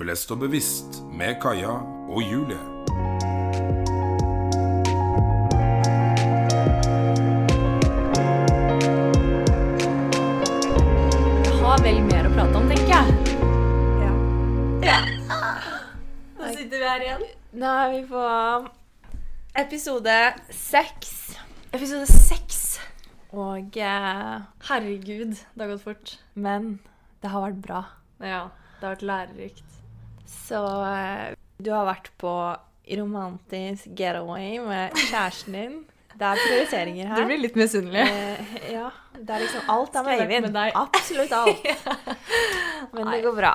Blest 0.00 0.30
og 0.32 0.38
bevisst 0.40 1.02
med 1.12 1.34
Kaja 1.42 1.72
og 2.08 2.22
Julie. 2.24 2.56
Jeg 11.44 11.58
har 11.60 11.82
vel 11.84 12.00
mer 12.08 12.28
å 12.28 12.32
prate 12.32 12.62
om, 12.62 12.70
tenker 12.70 12.90
jeg. 12.94 13.36
Ja. 14.86 14.98
Da 16.40 16.52
sitter 16.56 16.76
vi 16.76 16.84
her 16.86 17.04
igjen. 17.04 17.24
Nå 17.60 17.72
er 17.84 17.92
vi 17.92 18.02
på 18.08 18.24
episode 19.66 20.18
seks. 20.62 21.16
Episode 21.76 22.08
seks. 22.08 22.62
Og 23.36 23.76
eh, 23.78 24.36
Herregud, 24.70 25.36
det 25.36 25.66
har 25.66 25.74
gått 25.76 25.84
fort. 25.84 26.16
Men 26.34 26.78
det 27.20 27.34
har 27.34 27.50
vært 27.50 27.60
bra. 27.68 27.82
Ja, 28.24 28.46
det 28.78 28.88
har 28.88 28.96
vært 28.96 29.10
lærerikt. 29.12 29.69
Så 30.30 30.60
eh, 30.86 31.30
du 31.60 31.72
har 31.74 31.88
vært 31.88 32.10
på 32.20 32.34
romantisk 32.90 33.90
getaway 33.98 34.58
med 34.62 34.96
kjæresten 35.10 35.56
din. 35.56 35.78
Det 36.20 36.26
er 36.26 36.40
prioriteringer 36.42 37.12
Du 37.16 37.24
blir 37.28 37.40
litt 37.40 37.56
misunnelig. 37.58 38.02
Eh, 38.02 38.72
ja. 38.74 38.88
Det 39.14 39.34
er 39.34 39.44
liksom 39.44 39.70
alt 39.72 39.96
er 39.96 40.06
med 40.06 40.24
Eivind. 40.24 40.58
Absolutt 40.80 41.32
alt. 41.36 41.68
Men 42.96 43.12
det 43.12 43.22
går 43.24 43.36
bra. 43.36 43.54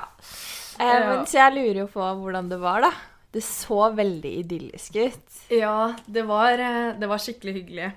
Eh, 0.78 1.02
men 1.08 1.22
så 1.24 1.38
jeg 1.40 1.54
lurer 1.56 1.78
jo 1.84 1.86
på 1.88 2.06
hvordan 2.20 2.50
det 2.50 2.58
var, 2.60 2.84
da. 2.84 2.90
Det 3.32 3.42
så 3.44 3.86
veldig 3.96 4.32
idyllisk 4.42 4.96
ut. 4.96 5.38
Ja, 5.52 5.94
det 6.06 6.24
var, 6.28 6.60
eh, 6.60 6.90
det 7.00 7.08
var 7.08 7.22
skikkelig 7.22 7.54
hyggelig. 7.60 7.88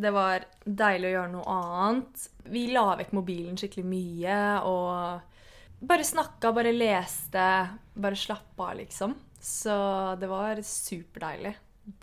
Det 0.00 0.12
var 0.14 0.46
deilig 0.64 1.10
å 1.10 1.14
gjøre 1.16 1.32
noe 1.32 1.56
annet. 1.56 2.28
Vi 2.50 2.68
la 2.74 2.86
vekk 3.00 3.12
mobilen 3.18 3.58
skikkelig 3.58 3.86
mye 3.90 4.38
og 4.70 5.26
bare 5.80 6.04
snakka, 6.04 6.52
bare 6.54 6.72
leste, 6.76 7.44
bare 7.94 8.16
slappa 8.18 8.70
av, 8.70 8.76
liksom. 8.80 9.14
Så 9.40 9.72
det 10.20 10.28
var 10.28 10.60
superdeilig. 10.66 11.54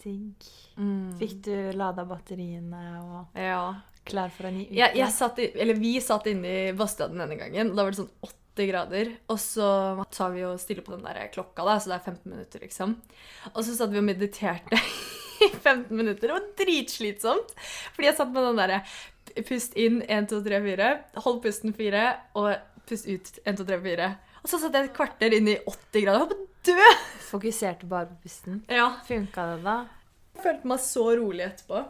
Digg. 0.04 0.48
Mm. 0.78 1.14
Fikk 1.20 1.36
du 1.46 1.54
lada 1.78 2.04
batteriene 2.06 2.82
og 3.04 3.38
Ja. 3.38 3.76
klar 4.08 4.30
for 4.34 4.48
en 4.50 4.58
ny 4.58 4.66
uke? 4.66 4.76
Ja, 4.80 4.88
jeg 4.96 5.12
satt 5.14 5.40
i, 5.40 5.52
eller 5.60 5.76
vi 5.78 6.00
satt 6.02 6.26
inne 6.32 6.48
i 6.48 6.74
badstuen 6.74 7.18
denne 7.18 7.38
gangen. 7.40 7.76
Da 7.76 7.84
var 7.84 7.92
det 7.92 8.00
sånn 8.02 8.10
80 8.58 8.68
grader. 8.72 9.12
Og 9.30 9.38
så 9.38 9.68
sa 10.12 10.30
vi 10.34 10.44
og 10.48 10.60
stille 10.60 10.82
på 10.82 10.96
den 10.96 11.04
der 11.06 11.28
klokka, 11.34 11.64
da, 11.68 11.78
så 11.80 11.92
det 11.94 12.00
er 12.00 12.08
15 12.12 12.32
minutter, 12.34 12.60
liksom. 12.66 12.96
Og 13.54 13.62
så 13.64 13.76
satt 13.78 13.92
vi 13.94 14.00
og 14.02 14.08
mediterte 14.10 14.80
i 15.46 15.52
15 15.54 15.92
minutter. 15.96 16.28
Det 16.28 16.34
var 16.34 16.50
dritslitsomt. 16.58 17.54
Fordi 17.94 18.10
jeg 18.10 18.18
satt 18.18 18.34
med 18.34 18.44
den 18.50 18.58
derre 18.64 18.82
pust 19.48 19.76
inn 19.78 20.02
1, 20.08 20.30
2, 20.32 20.42
3, 20.46 20.62
4. 20.66 20.90
Hold 21.26 21.42
pusten 21.44 21.76
4, 21.78 22.06
og 22.40 22.50
pust 22.90 23.10
ut 23.10 23.32
1, 23.44 23.60
2, 23.60 23.68
3, 23.68 23.80
4. 23.84 24.10
Og 24.44 24.52
så 24.52 24.60
satt 24.62 24.78
jeg 24.78 24.88
et 24.88 24.96
kvarter 24.96 25.36
inn 25.38 25.50
i 25.52 25.58
80 25.60 26.06
grader. 26.06 26.24
Jeg 26.24 26.32
på 26.32 26.72
død! 26.72 27.06
Fokuserte 27.28 27.90
bare 27.92 28.10
på 28.10 28.20
pusten. 28.24 28.62
Ja. 28.72 28.90
Funka 29.08 29.46
det, 29.54 29.62
da? 29.66 29.78
Jeg 30.38 30.44
følte 30.46 30.72
meg 30.72 30.84
så 30.86 31.06
rolig 31.20 31.46
etterpå. 31.50 31.84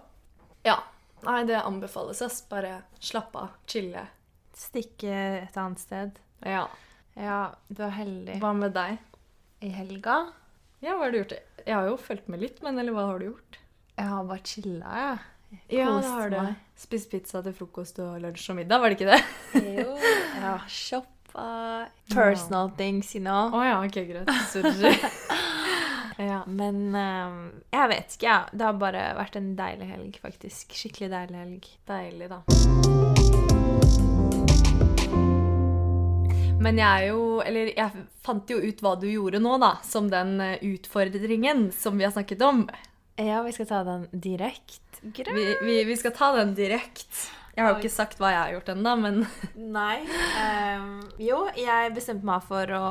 Ja. 0.65 0.79
Nei, 1.27 1.41
det 1.49 1.59
anbefales, 1.61 2.21
ass. 2.25 2.41
Bare 2.49 2.81
slappe 3.03 3.45
av. 3.45 3.55
Chille. 3.69 4.07
Stikke 4.57 5.13
et 5.43 5.57
annet 5.59 5.81
sted? 5.83 6.17
Ja. 6.45 6.65
Ja, 7.17 7.39
du 7.69 7.81
er 7.85 7.93
heldig. 7.97 8.39
Hva 8.41 8.53
med 8.57 8.73
deg? 8.77 8.97
I 9.65 9.71
helga? 9.73 10.19
Ja, 10.81 10.93
hva 10.93 11.07
har 11.07 11.13
du 11.13 11.19
gjort? 11.21 11.37
Jeg 11.65 11.73
har 11.73 11.87
jo 11.89 11.97
fulgt 12.01 12.27
med 12.29 12.41
litt, 12.41 12.61
men 12.65 12.77
eller 12.77 12.93
hva 12.93 13.07
har 13.11 13.21
du 13.21 13.31
gjort? 13.31 13.57
Jeg 13.97 14.09
har 14.11 14.27
bare 14.29 14.45
chilla, 14.45 14.91
jeg. 15.01 15.15
Ja, 15.17 15.36
Kost 15.47 15.69
det 15.69 15.83
har 15.83 16.29
du. 16.29 16.39
Spist 16.77 17.11
pizza 17.11 17.41
til 17.43 17.53
frokost 17.55 17.99
og 18.03 18.17
lunsj 18.19 18.49
og 18.51 18.57
middag, 18.59 18.81
var 18.83 18.91
det 18.91 18.97
ikke 18.99 19.13
det? 19.13 19.21
Jo. 19.81 19.93
Ja, 20.37 20.57
shoppa. 20.69 21.87
Personal 22.13 22.69
things, 22.77 23.15
you 23.15 23.21
know. 23.23 23.49
Å 23.55 23.63
ja, 23.65 23.77
ok, 23.81 23.97
greit. 24.09 24.29
Sorry. 24.51 24.91
ja. 26.29 26.43
Men 26.45 26.83
um, 26.93 27.39
jeg 27.73 27.91
vet 27.93 28.17
ikke, 28.17 28.27
jeg. 28.27 28.53
Det 28.53 28.67
har 28.67 28.77
bare 28.77 29.03
vært 29.17 29.39
en 29.39 29.49
deilig 29.57 29.89
helg, 29.89 30.19
faktisk. 30.21 30.75
Skikkelig 30.77 31.09
deilig 31.15 31.41
helg. 31.41 31.69
Deilig, 31.89 32.29
da. 32.35 32.43
Men 36.57 36.79
jeg 36.81 36.87
er 36.89 37.03
jo 37.11 37.21
Eller 37.45 37.69
jeg 37.69 38.05
fant 38.25 38.49
jo 38.49 38.57
ut 38.59 38.81
hva 38.83 38.95
du 38.99 39.07
gjorde 39.09 39.41
nå, 39.41 39.57
da. 39.63 39.77
Som 39.87 40.11
den 40.13 40.37
eh, 40.43 40.59
utfordringen 40.75 41.71
som 41.75 41.97
vi 41.97 42.05
har 42.05 42.13
snakket 42.15 42.43
om. 42.45 42.67
Ja, 43.17 43.41
vi 43.45 43.55
skal 43.55 43.71
ta 43.71 43.81
den 43.87 44.05
direkte. 44.13 44.86
Vi, 45.01 45.47
vi, 45.61 45.81
vi 45.87 45.97
skal 45.97 46.15
ta 46.15 46.31
den 46.37 46.55
direkte. 46.57 47.27
Jeg 47.57 47.65
har 47.65 47.73
jo 47.73 47.81
ikke 47.81 47.89
sagt 47.89 48.19
hva 48.21 48.29
jeg 48.29 48.37
har 48.37 48.51
gjort 48.53 48.67
ennå, 48.75 48.91
men 49.01 49.15
Nei. 49.77 50.01
Um, 50.77 50.99
jo, 51.21 51.39
jeg 51.57 51.93
bestemte 51.95 52.27
meg 52.27 52.43
for 52.45 52.73
å 52.77 52.89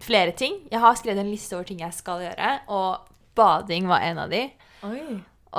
flere 0.00 0.32
ting. 0.36 0.56
Jeg 0.72 0.80
har 0.80 0.96
skrevet 0.96 1.20
en 1.20 1.28
liste 1.28 1.56
over 1.58 1.68
ting 1.68 1.82
jeg 1.84 1.96
skal 1.96 2.24
gjøre, 2.24 2.54
og 2.72 3.10
bading 3.36 3.90
var 3.90 4.06
en 4.08 4.22
av 4.24 4.32
de. 4.32 4.46
Oi. 4.88 5.02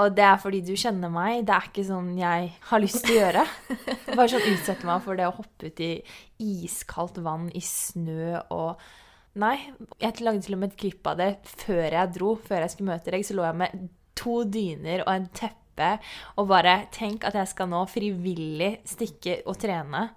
Og 0.01 0.15
det 0.15 0.23
er 0.23 0.39
fordi 0.41 0.63
du 0.65 0.71
kjenner 0.79 1.11
meg. 1.11 1.43
Det 1.45 1.53
er 1.53 1.69
ikke 1.69 1.85
sånn 1.85 2.09
jeg 2.17 2.49
har 2.69 2.81
lyst 2.81 3.03
til 3.05 3.17
å 3.17 3.19
gjøre. 3.19 3.45
Bare 4.17 4.27
sånn 4.31 4.49
utsette 4.55 4.87
meg 4.87 5.05
for 5.05 5.19
det 5.19 5.27
å 5.27 5.35
hoppe 5.35 5.69
ut 5.69 5.81
i 5.83 5.93
iskaldt 6.41 7.19
vann 7.21 7.49
i 7.53 7.63
snø 7.65 8.39
og 8.49 8.89
Nei. 9.39 9.55
Jeg 10.01 10.25
lagde 10.25 10.43
til 10.43 10.57
og 10.57 10.59
med 10.59 10.73
et 10.73 10.79
klipp 10.81 11.07
av 11.07 11.19
det 11.21 11.29
før 11.47 11.85
jeg 11.85 12.13
dro. 12.17 12.33
Før 12.35 12.65
jeg 12.65 12.73
skulle 12.73 12.91
møte 12.91 13.13
deg, 13.13 13.23
så 13.23 13.35
lå 13.37 13.45
jeg 13.47 13.59
med 13.61 13.85
to 14.19 14.41
dyner 14.43 15.05
og 15.05 15.11
en 15.13 15.27
teppe 15.31 15.60
og 16.37 16.47
bare 16.49 16.87
Tenk 16.91 17.23
at 17.23 17.33
jeg 17.33 17.47
skal 17.47 17.67
nå 17.71 17.85
frivillig 17.89 18.79
stikke 18.85 19.41
og 19.45 19.57
trene, 19.61 20.09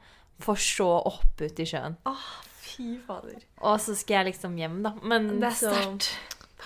for 0.43 0.55
så 0.61 0.89
å 0.99 1.13
hoppe 1.21 1.47
ut 1.47 1.61
i 1.63 1.67
sjøen. 1.69 1.97
Åh, 2.11 2.25
fy 2.61 2.99
fader. 3.07 3.45
Og 3.63 3.79
så 3.81 3.95
skal 3.95 4.23
jeg 4.23 4.33
liksom 4.33 4.57
hjem, 4.59 4.83
da. 4.83 4.95
Men 5.03 5.41
Det 5.41 5.47
er 5.53 5.59
så 5.61 5.73
sterkt. 5.73 6.09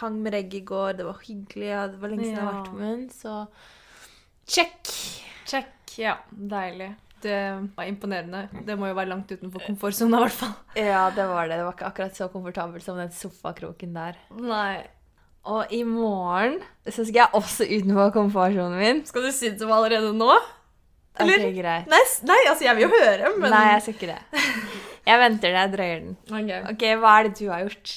hang 0.00 0.22
med 0.22 0.32
Regg 0.32 0.54
i 0.54 0.60
går, 0.64 0.96
det 0.96 1.04
var 1.04 1.18
hyggelig, 1.26 1.68
ja, 1.68 1.86
det 1.86 2.00
var 2.00 2.08
lenge 2.08 2.24
siden 2.24 2.38
jeg 2.38 2.46
har 2.46 2.62
vært 2.62 2.72
med 2.78 2.88
henne, 2.88 3.10
så 3.12 3.48
check. 4.48 4.94
Check. 5.48 5.74
Ja, 5.98 6.16
deilig. 6.30 6.94
Det 7.20 7.38
var 7.74 7.88
imponerende. 7.90 8.44
Det 8.64 8.76
må 8.78 8.86
jo 8.86 8.94
være 8.94 9.10
langt 9.10 9.32
utenfor 9.32 9.64
komfortsona, 9.66 10.20
i 10.20 10.26
hvert 10.28 10.36
fall. 10.38 10.52
Ja, 10.78 11.08
det 11.10 11.24
var 11.26 11.48
det. 11.50 11.56
Det 11.58 11.64
var 11.66 11.74
ikke 11.74 11.88
akkurat 11.90 12.14
så 12.14 12.28
komfortabelt 12.30 12.84
som 12.84 12.96
den 13.00 13.10
sofakroken 13.10 13.96
der. 13.96 14.20
Nei. 14.38 14.86
Og 15.48 15.72
i 15.72 15.82
morgen 15.86 16.58
så 16.88 17.04
skal 17.04 17.22
jeg 17.22 17.36
også 17.38 17.66
utenfor 17.68 18.10
komfortsonen 18.16 18.78
min. 18.78 19.02
Skal 19.06 19.28
du 19.28 19.32
si 19.32 19.50
det 19.52 19.60
som 19.62 19.72
allerede 19.72 20.12
nå? 20.16 20.32
Eller? 21.18 21.40
Okay, 21.42 21.54
greit. 21.56 21.88
Nei, 21.90 22.00
nei, 22.28 22.38
altså, 22.46 22.64
jeg 22.66 22.76
vil 22.78 22.86
jo 22.86 22.90
høre, 22.92 23.30
men 23.38 23.50
Nei, 23.50 23.64
jeg 23.72 23.84
skal 23.84 23.96
ikke 23.96 24.10
det. 24.12 24.42
Jeg 25.08 25.20
venter 25.22 25.46
til 25.46 25.56
jeg 25.56 25.72
drøyer 25.72 26.02
den. 26.04 26.18
Ok. 26.28 26.50
Ok, 26.74 26.84
hva 27.00 27.14
er 27.16 27.26
det 27.26 27.38
du 27.38 27.46
har 27.50 27.64
gjort? 27.64 27.94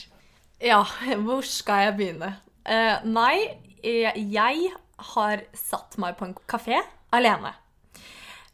Ja, 0.61 0.79
hvor 1.25 1.45
skal 1.45 1.85
jeg 1.85 1.97
begynne? 1.99 2.31
Uh, 2.65 3.03
nei, 3.09 3.35
eh, 3.83 4.17
jeg 4.31 4.71
har 5.11 5.43
satt 5.57 5.97
meg 6.01 6.17
på 6.17 6.29
en 6.29 6.35
kafé 6.49 6.79
alene. 7.13 7.53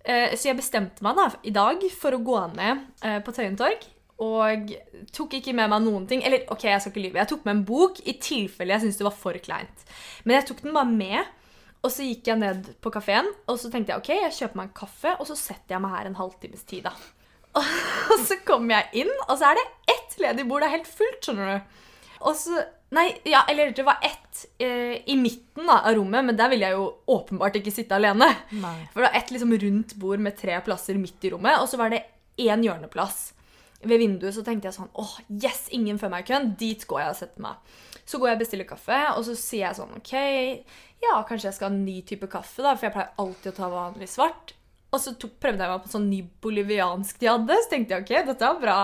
Uh, 0.08 0.34
så 0.34 0.50
jeg 0.50 0.60
bestemte 0.60 1.04
meg 1.06 1.20
da 1.20 1.28
i 1.44 1.54
dag 1.56 1.84
for 2.00 2.16
å 2.16 2.24
gå 2.24 2.40
ned 2.56 2.88
uh, 3.04 3.20
på 3.24 3.36
Tøyen 3.36 3.60
torg. 3.60 3.84
Og 4.24 4.72
tok 5.14 5.36
ikke 5.38 5.54
med 5.54 5.70
meg 5.70 5.84
noen 5.86 6.08
ting. 6.10 6.24
Eller 6.26 6.48
ok, 6.54 6.66
jeg 6.72 6.82
skal 6.82 6.94
ikke 6.94 7.04
lyve. 7.06 7.22
Jeg 7.22 7.32
tok 7.32 7.44
med 7.46 7.54
en 7.54 7.66
bok 7.68 8.00
i 8.02 8.16
tilfelle 8.22 8.74
jeg 8.74 8.86
syntes 8.86 9.02
det 9.02 9.10
var 9.10 9.18
for 9.18 9.38
kleint. 9.44 9.84
Men 10.26 10.40
jeg 10.40 10.48
tok 10.50 10.64
den 10.66 10.78
bare 10.78 10.90
med. 10.90 11.34
Og 11.86 11.94
så 11.94 12.08
gikk 12.08 12.32
jeg 12.32 12.42
ned 12.42 12.72
på 12.82 12.92
kafeen 12.92 13.28
og 13.46 13.60
så 13.62 13.70
tenkte 13.72 13.94
jeg, 13.94 14.02
ok, 14.02 14.10
jeg 14.26 14.34
kjøper 14.40 14.60
meg 14.60 14.66
en 14.68 14.80
kaffe, 14.80 15.12
og 15.22 15.28
så 15.30 15.36
setter 15.38 15.76
jeg 15.76 15.84
meg 15.84 15.94
her 15.94 16.10
en 16.10 16.18
halvtimes 16.18 16.66
tid. 16.68 16.88
da. 16.90 16.94
Og 18.14 18.24
så 18.28 18.38
kommer 18.46 18.76
jeg 18.76 19.06
inn, 19.06 19.14
og 19.26 19.38
så 19.40 19.48
er 19.50 19.58
det 19.58 19.94
ett 19.94 20.18
ledig 20.22 20.44
bord. 20.50 20.62
Det 20.62 20.68
er 20.68 20.76
helt 20.76 20.90
fullt, 20.90 21.22
skjønner 21.26 21.54
du. 21.54 21.78
Og 22.30 22.36
så 22.38 22.66
Nei, 22.96 23.10
ja, 23.28 23.42
eller 23.52 23.74
det 23.76 23.84
var 23.84 23.98
ett 24.06 24.46
eh, 24.64 24.94
i 25.12 25.18
midten 25.20 25.66
da, 25.68 25.82
av 25.90 25.98
rommet, 25.98 26.24
men 26.24 26.38
der 26.40 26.48
ville 26.54 26.70
jeg 26.70 26.78
jo 26.78 26.86
åpenbart 27.18 27.58
ikke 27.60 27.74
sitte 27.76 27.98
alene. 27.98 28.30
Nei. 28.62 28.76
For 28.94 29.02
det 29.02 29.10
var 29.10 29.18
ett 29.20 29.34
liksom 29.36 29.52
rundt 29.60 29.96
bord 30.00 30.24
med 30.24 30.38
tre 30.40 30.56
plasser 30.64 30.96
midt 30.96 31.28
i 31.28 31.34
rommet, 31.34 31.60
og 31.60 31.68
så 31.68 31.82
var 31.82 31.92
det 31.92 32.06
én 32.40 32.64
hjørneplass 32.64 33.34
ved 33.90 34.02
vinduet. 34.04 34.36
Så 34.36 34.44
tenkte 34.46 34.70
jeg 34.70 34.78
sånn 34.78 34.92
åh, 35.00 35.16
yes, 35.32 35.68
ingen 35.76 36.00
før 36.02 36.14
meg 36.14 36.26
i 36.26 36.32
køen. 36.32 36.52
Dit 36.60 36.86
går 36.90 37.04
jeg 37.04 37.14
og 37.14 37.20
setter 37.22 37.46
meg. 37.48 37.78
Så 38.08 38.20
går 38.22 38.32
jeg 38.32 38.38
og 38.38 38.44
bestiller 38.44 38.70
kaffe, 38.70 39.00
og 39.18 39.26
så 39.28 39.34
sier 39.36 39.66
jeg 39.66 39.78
sånn 39.82 39.98
OK, 39.98 40.14
ja, 41.04 41.18
kanskje 41.28 41.50
jeg 41.50 41.58
skal 41.58 41.68
ha 41.68 41.74
en 41.76 41.82
ny 41.84 41.98
type 42.08 42.30
kaffe, 42.32 42.64
da, 42.64 42.72
for 42.78 42.88
jeg 42.88 42.96
pleier 42.96 43.20
alltid 43.20 43.52
å 43.52 43.58
ta 43.58 43.72
vanlig 43.74 44.08
svart. 44.12 44.54
Og 44.96 45.02
så 45.04 45.12
tok, 45.20 45.34
prøvde 45.44 45.66
jeg 45.66 45.74
meg 45.74 45.82
på 45.84 45.90
en 45.90 45.96
sånn 45.98 46.08
ny 46.08 46.22
boliviansk 46.44 47.20
de 47.20 47.28
hadde, 47.28 47.58
så 47.64 47.74
tenkte 47.74 47.98
jeg 47.98 48.06
OK, 48.06 48.14
dette 48.30 48.54
var 48.54 48.62
bra. 48.62 48.78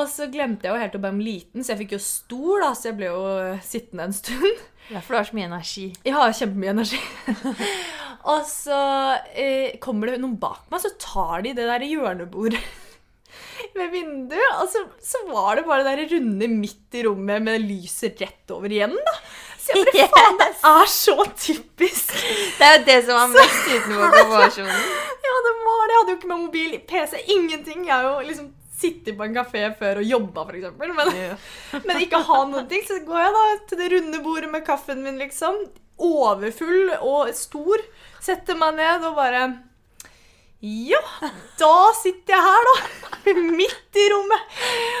Og 0.00 0.08
så 0.08 0.26
glemte 0.32 0.64
jeg 0.64 0.72
jo 0.72 0.80
helt 0.80 0.94
å 0.96 1.02
be 1.04 1.10
om 1.12 1.20
liten, 1.20 1.60
så 1.60 1.74
jeg 1.74 1.82
fikk 1.82 1.96
jo 1.98 2.02
stor, 2.06 2.62
da, 2.64 2.70
så 2.72 2.88
jeg 2.88 2.98
ble 3.02 3.10
jo 3.10 3.24
sittende 3.66 4.08
en 4.08 4.16
stund. 4.16 4.62
Ja, 4.88 5.02
for 5.02 5.12
du 5.12 5.18
har 5.20 5.28
så 5.28 5.36
mye 5.36 5.50
energi. 5.50 5.84
Jeg 6.02 6.16
har 6.16 6.32
kjempemye 6.38 6.72
energi. 6.72 7.00
og 8.32 8.46
så 8.48 8.78
eh, 9.36 9.76
kommer 9.84 10.08
det 10.08 10.22
noen 10.22 10.38
bak 10.40 10.64
meg, 10.72 10.80
så 10.80 10.94
tar 10.96 11.44
de 11.44 11.52
det 11.58 11.68
der 11.68 11.84
hjørnebordet 11.84 12.62
ved 13.76 13.92
vinduet. 13.92 14.58
Og 14.60 14.68
så, 14.72 14.84
så 15.02 15.22
var 15.30 15.58
det 15.58 15.66
bare 15.68 15.86
det 15.86 15.94
der 15.96 16.16
runde 16.16 16.48
midt 16.52 16.98
i 16.98 17.04
rommet 17.06 17.44
med 17.44 17.64
lyset 17.64 18.20
rett 18.22 18.54
over 18.54 18.72
igjen, 18.72 18.94
da. 18.96 19.16
Så 19.62 19.76
jeg 19.78 20.08
bare, 20.10 20.10
faen, 20.14 20.40
det 20.40 20.48
er 20.72 20.88
så 20.90 21.16
typisk. 21.38 22.16
Det 22.58 22.66
er 22.66 22.78
jo 22.78 22.86
det 22.88 22.98
som 23.06 23.20
er 23.20 23.36
mest 23.36 23.68
utenfor 23.70 24.16
komfortsonen. 24.18 24.88
Ja, 25.22 25.38
det 25.46 25.52
var 25.64 25.86
det. 25.86 25.92
Jeg 25.92 25.98
hadde 26.00 26.12
jo 26.12 26.16
ikke 26.18 26.28
med 26.28 26.40
mobil, 26.42 26.72
PC, 26.90 27.12
ingenting. 27.30 27.86
Jeg 27.86 27.94
er 27.94 28.08
jo 28.08 28.26
liksom 28.26 28.50
sittet 28.82 29.16
på 29.16 29.24
en 29.24 29.36
kafé 29.36 29.62
før 29.78 30.00
og 30.02 30.08
jobba, 30.10 30.44
f.eks. 30.48 30.74
Men, 30.80 31.36
men 31.86 32.02
ikke 32.02 32.20
ha 32.26 32.40
noen 32.50 32.66
ting. 32.68 32.82
Så 32.84 32.98
går 33.06 33.22
jeg 33.22 33.34
da 33.36 33.44
til 33.70 33.80
det 33.80 33.90
runde 33.94 34.22
bordet 34.24 34.50
med 34.52 34.66
kaffen 34.66 35.02
min, 35.06 35.20
liksom. 35.22 35.60
Overfull 36.02 36.96
og 36.98 37.30
stor. 37.38 37.84
Setter 38.22 38.58
meg 38.58 38.76
ned 38.80 39.06
og 39.08 39.16
bare 39.18 39.46
Ja, 40.62 41.00
da 41.58 41.74
sitter 41.98 42.36
jeg 42.36 42.42
her, 42.46 42.68
da. 42.68 43.32
Midt 43.58 43.98
i 43.98 44.04
rommet. 44.12 44.44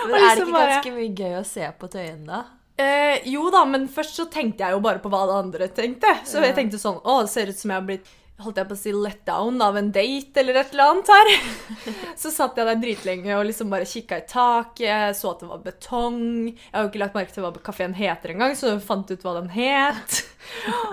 Men 0.08 0.16
er 0.16 0.18
det 0.18 0.24
liksom 0.26 0.48
ikke 0.50 0.64
ganske 0.66 0.94
mye 0.96 1.12
gøy 1.20 1.36
å 1.38 1.44
se 1.46 1.68
på 1.78 1.90
Tøyen, 1.92 2.24
da? 2.26 2.40
Eh, 2.82 3.28
jo 3.30 3.46
da, 3.52 3.62
men 3.68 3.84
først 3.92 4.16
så 4.18 4.26
tenkte 4.32 4.64
jeg 4.64 4.74
jo 4.74 4.80
bare 4.82 4.98
på 5.02 5.10
hva 5.12 5.22
det 5.28 5.36
andre 5.38 5.68
tenkte. 5.76 6.16
Så 6.26 6.42
jeg 6.42 6.56
tenkte 6.56 6.80
sånn 6.82 6.98
Å, 7.04 7.20
det 7.22 7.30
ser 7.30 7.52
ut 7.52 7.58
som 7.58 7.70
jeg 7.70 7.78
har 7.78 7.86
blitt 7.86 8.10
holdt 8.44 8.60
jeg 8.60 8.68
på 8.68 8.76
å 8.76 8.80
si 8.80 8.92
let 8.94 9.22
down 9.28 9.62
av 9.64 9.78
en 9.78 9.90
date 9.94 10.42
eller 10.42 10.58
et 10.60 10.74
eller 10.74 10.92
annet 10.92 11.12
her. 11.12 11.30
Så 12.22 12.32
satt 12.34 12.58
jeg 12.58 12.68
der 12.68 12.80
dritlenge 12.82 13.36
og 13.38 13.46
liksom 13.48 13.72
bare 13.72 13.88
kikka 13.88 14.20
i 14.20 14.26
taket, 14.28 15.16
så 15.18 15.32
at 15.32 15.42
det 15.42 15.48
var 15.50 15.64
betong. 15.64 16.20
Jeg 16.52 16.74
har 16.74 16.84
jo 16.84 16.92
ikke 16.92 17.02
lagt 17.02 17.16
merke 17.18 17.34
til 17.34 17.46
hva 17.46 17.52
kafeen 17.64 17.96
heter 17.96 18.34
engang, 18.34 18.54
så 18.58 18.74
jeg 18.74 18.84
fant 18.84 19.10
ut 19.10 19.24
hva 19.26 19.34
den 19.40 19.50
het. 19.54 20.20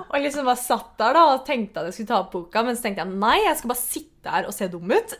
Og 0.08 0.18
liksom 0.24 0.48
bare 0.48 0.62
satt 0.62 0.96
der 1.02 1.18
da 1.18 1.26
og 1.36 1.46
tenkte 1.48 1.82
at 1.82 1.90
jeg 1.90 2.00
skulle 2.00 2.12
ta 2.14 2.22
opp 2.24 2.34
boka, 2.34 2.64
men 2.66 2.78
så 2.78 2.88
tenkte 2.88 3.06
jeg 3.06 3.22
nei, 3.22 3.38
jeg 3.44 3.60
skal 3.60 3.74
bare 3.74 3.84
sitte 3.84 4.36
her 4.36 4.50
og 4.50 4.56
se 4.56 4.70
dum 4.72 4.96
ut. 4.96 5.18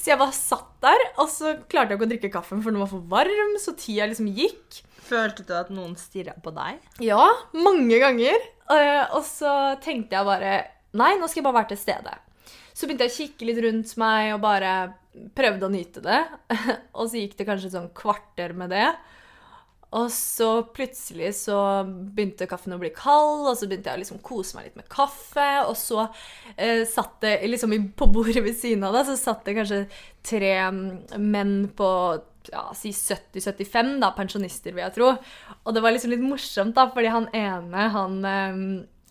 Så 0.00 0.10
jeg 0.10 0.20
bare 0.20 0.32
satt 0.36 0.70
der, 0.84 1.02
og 1.20 1.28
så 1.32 1.54
klarte 1.70 1.92
jeg 1.92 1.98
ikke 1.98 2.06
å 2.06 2.10
drikke 2.10 2.30
kaffen, 2.32 2.62
for 2.64 2.72
den 2.72 2.80
var 2.82 2.90
for 2.90 3.04
varm, 3.08 3.54
så 3.60 3.72
tida 3.78 4.08
liksom 4.08 4.30
gikk. 4.36 4.80
Følte 5.14 5.46
du 5.46 5.54
at 5.56 5.70
noen 5.74 5.94
stirra 6.00 6.34
på 6.42 6.52
deg? 6.56 6.82
Ja, 7.04 7.22
mange 7.56 8.00
ganger. 8.02 8.36
Eh, 8.74 9.02
Og 9.14 9.22
så 9.28 9.54
tenkte 9.84 10.18
jeg 10.18 10.26
bare 10.28 10.54
Nei, 10.94 11.14
nå 11.18 11.26
skal 11.26 11.40
jeg 11.40 11.46
bare 11.48 11.58
være 11.62 11.72
til 11.72 11.80
stede. 11.80 12.12
Så 12.74 12.86
begynte 12.86 13.06
jeg 13.08 13.12
å 13.12 13.16
kikke 13.16 13.46
litt 13.48 13.58
rundt 13.64 13.96
meg 13.98 14.28
og 14.36 14.44
bare 14.44 14.74
prøvde 15.34 15.66
å 15.66 15.72
nyte 15.72 16.02
det. 16.04 16.20
Og 16.98 17.08
så 17.10 17.18
gikk 17.18 17.34
det 17.38 17.46
kanskje 17.48 17.70
et 17.70 17.74
sånn 17.74 17.90
kvarter 17.98 18.54
med 18.58 18.70
det. 18.74 18.86
Og 19.94 20.08
så 20.10 20.48
plutselig 20.74 21.28
så 21.38 21.56
begynte 21.86 22.48
kaffen 22.50 22.74
å 22.74 22.80
bli 22.82 22.90
kald, 22.94 23.44
og 23.46 23.54
så 23.54 23.68
begynte 23.70 23.92
jeg 23.92 24.00
å 24.00 24.02
liksom 24.02 24.18
kose 24.26 24.56
meg 24.56 24.66
litt 24.66 24.78
med 24.80 24.88
kaffe. 24.90 25.44
Og 25.68 25.76
så 25.78 26.08
eh, 26.56 26.82
satt 26.90 27.20
det 27.22 27.36
liksom 27.46 27.74
på 27.94 28.08
bordet 28.10 28.42
ved 28.42 28.58
siden 28.58 28.82
av 28.88 28.96
det, 28.98 29.04
så 29.06 29.14
satt 29.20 29.46
det 29.46 29.54
kanskje 29.60 29.84
tre 30.26 30.50
mm, 30.74 30.88
menn 31.22 31.54
på 31.78 31.90
ja, 32.52 32.66
si 32.76 32.92
70-75, 32.94 33.94
da, 34.02 34.10
pensjonister, 34.16 34.74
vil 34.74 34.84
jeg 34.84 34.96
tro. 34.96 35.12
Og 35.64 35.76
det 35.76 35.84
var 35.84 35.94
liksom 35.94 36.12
litt 36.14 36.24
morsomt, 36.24 36.76
da, 36.76 36.88
fordi 36.92 37.12
han 37.14 37.30
ene, 37.36 37.88
han 37.94 38.18
um, 38.24 38.66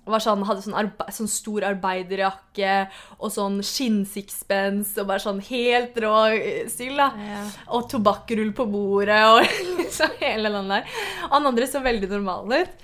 var 0.10 0.24
sånn, 0.24 0.44
hadde 0.48 0.64
sånn, 0.66 0.76
arbe 0.76 1.08
sånn 1.16 1.30
stor 1.32 1.64
arbeiderjakke 1.70 2.74
og 3.20 3.32
sånn 3.32 3.62
skinnsixpence 3.64 4.98
og 5.00 5.08
bare 5.10 5.24
sånn 5.24 5.40
helt 5.48 5.96
rå 6.04 6.16
eh, 6.34 6.66
stil, 6.72 6.98
da. 7.00 7.12
Og 7.76 7.88
tobakkrull 7.92 8.52
på 8.56 8.68
bordet 8.72 9.22
og 9.30 9.40
liksom 9.80 10.18
hele 10.20 10.52
den 10.54 10.74
der. 10.76 10.90
Og 11.30 11.38
han 11.38 11.50
andre 11.54 11.70
så 11.70 11.84
veldig 11.84 12.12
normal 12.12 12.58
ut. 12.58 12.84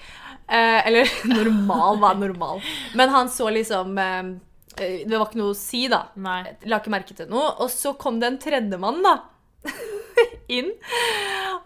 Eh, 0.50 0.88
eller 0.88 1.12
normal 1.40 2.00
var 2.00 2.16
normal. 2.16 2.64
Men 2.96 3.10
han 3.10 3.30
så 3.30 3.50
liksom 3.54 3.98
eh, 3.98 4.24
eh, 4.84 5.02
Det 5.06 5.18
var 5.18 5.28
ikke 5.28 5.42
noe 5.42 5.54
å 5.54 5.58
si, 5.58 5.86
da. 5.92 6.06
Nei. 6.16 6.42
La 6.72 6.80
ikke 6.80 6.94
merke 6.94 7.18
til 7.18 7.30
noe. 7.32 7.52
Og 7.60 7.70
så 7.74 7.94
kom 8.00 8.22
det 8.22 8.32
en 8.32 8.40
tredjemann, 8.42 9.04
da. 9.06 9.18
inn. 10.60 10.72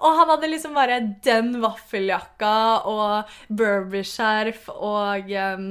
Og 0.03 0.19
han 0.19 0.31
hadde 0.33 0.51
liksom 0.51 0.77
bare 0.77 1.01
den 1.25 1.57
vaffeljakka 1.63 2.55
og 2.89 3.35
Burberry-skjerf 3.49 4.69
og 4.73 5.29
um, 5.31 5.67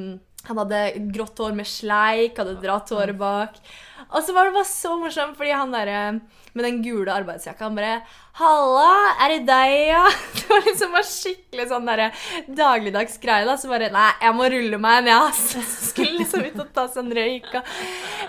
han 0.49 0.59
hadde 0.59 0.83
grått 1.15 1.39
hår 1.39 1.55
med 1.55 1.69
sleik, 1.69 2.39
hadde 2.39 2.59
dratt 2.63 2.91
håret 2.91 3.19
bak. 3.19 3.59
Og 4.13 4.25
så 4.25 4.35
var 4.37 4.49
det 4.49 4.57
bare 4.57 4.69
så 4.69 4.95
morsomt, 5.01 5.37
fordi 5.39 5.55
han 5.57 5.73
derre 5.73 6.01
med 6.53 6.67
den 6.67 6.83
gule 6.85 7.13
arbeidsjakka, 7.13 7.65
han 7.65 7.77
bare 7.79 8.03
'Halla, 8.37 9.15
er 9.25 9.33
det 9.33 9.47
deg, 9.49 9.73
ja?' 9.89 10.13
Det 10.37 10.49
var 10.49 10.67
liksom 10.67 10.93
bare 10.93 11.09
skikkelig 11.09 11.67
sånn 11.71 11.89
derre 11.89 12.09
dagligdags 12.49 13.17
greie, 13.23 13.47
da. 13.49 13.57
Så 13.57 13.71
bare 13.73 13.89
'Nei, 13.93 14.11
jeg 14.21 14.37
må 14.37 14.49
rulle 14.53 14.81
meg 14.81 15.05
ned', 15.07 15.29
ass. 15.31 15.43
Så 15.57 15.93
skulle 15.93 16.21
liksom 16.21 16.45
ut 16.45 16.61
og 16.61 16.73
ta 16.77 16.87
seg 16.89 17.07
en 17.07 17.17
røyk. 17.17 17.53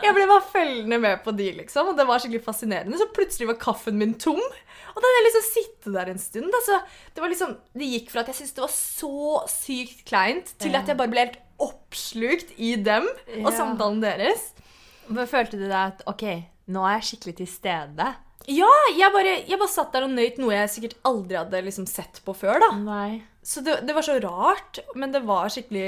Jeg 0.03 0.15
ble 0.15 0.29
bare 0.31 0.51
følgende 0.53 1.01
med 1.03 1.23
på 1.25 1.35
de, 1.35 1.51
liksom. 1.59 1.91
Og 1.91 1.99
det 1.99 2.07
var 2.07 2.23
skikkelig 2.23 2.45
fascinerende. 2.47 2.99
Så 2.99 3.11
plutselig 3.15 3.51
var 3.51 3.59
kaffen 3.59 3.99
min 3.99 4.15
tom. 4.15 4.43
Og 4.93 5.01
da 5.01 5.09
hadde 5.09 5.19
jeg 5.19 5.27
liksom 5.29 5.45
sittet 5.49 5.93
der 5.95 6.11
en 6.11 6.21
stund. 6.21 6.51
Altså, 6.53 6.79
det, 7.13 7.23
var 7.23 7.31
liksom, 7.31 7.55
det 7.73 7.91
gikk 7.95 8.11
fra 8.13 8.23
at 8.23 8.29
jeg 8.29 8.39
syntes 8.39 8.57
det 8.57 8.63
var 8.63 8.75
så 8.75 9.39
sykt 9.51 10.03
kleint, 10.07 10.53
til 10.61 10.75
at 10.77 10.87
jeg 10.87 10.99
bare 10.99 11.11
ble 11.11 11.25
helt 11.25 11.39
oppslukt 11.63 12.53
i 12.61 12.75
dem 12.77 13.07
og 13.41 13.51
samtalen 13.55 14.03
deres. 14.03 14.51
Men 15.09 15.27
følte 15.27 15.57
du 15.59 15.65
deg 15.65 15.77
at 15.79 16.03
OK, 16.07 16.23
nå 16.73 16.83
er 16.87 16.99
jeg 16.99 17.07
skikkelig 17.11 17.35
til 17.41 17.47
stede? 17.51 18.09
Ja, 18.51 18.67
jeg 18.97 19.07
bare, 19.15 19.37
jeg 19.47 19.55
bare 19.59 19.71
satt 19.71 19.93
der 19.95 20.03
og 20.03 20.11
nøyt 20.11 20.37
noe 20.41 20.51
jeg 20.51 20.71
sikkert 20.73 20.97
aldri 21.07 21.37
hadde 21.39 21.61
liksom 21.63 21.85
sett 21.87 22.19
på 22.25 22.33
før. 22.35 22.59
da. 22.59 22.71
Nei. 22.83 23.21
Så 23.43 23.63
det, 23.63 23.81
det 23.87 23.95
var 23.95 24.03
så 24.03 24.17
rart, 24.23 24.79
men 24.99 25.11
det 25.15 25.21
var 25.27 25.47
skikkelig 25.51 25.85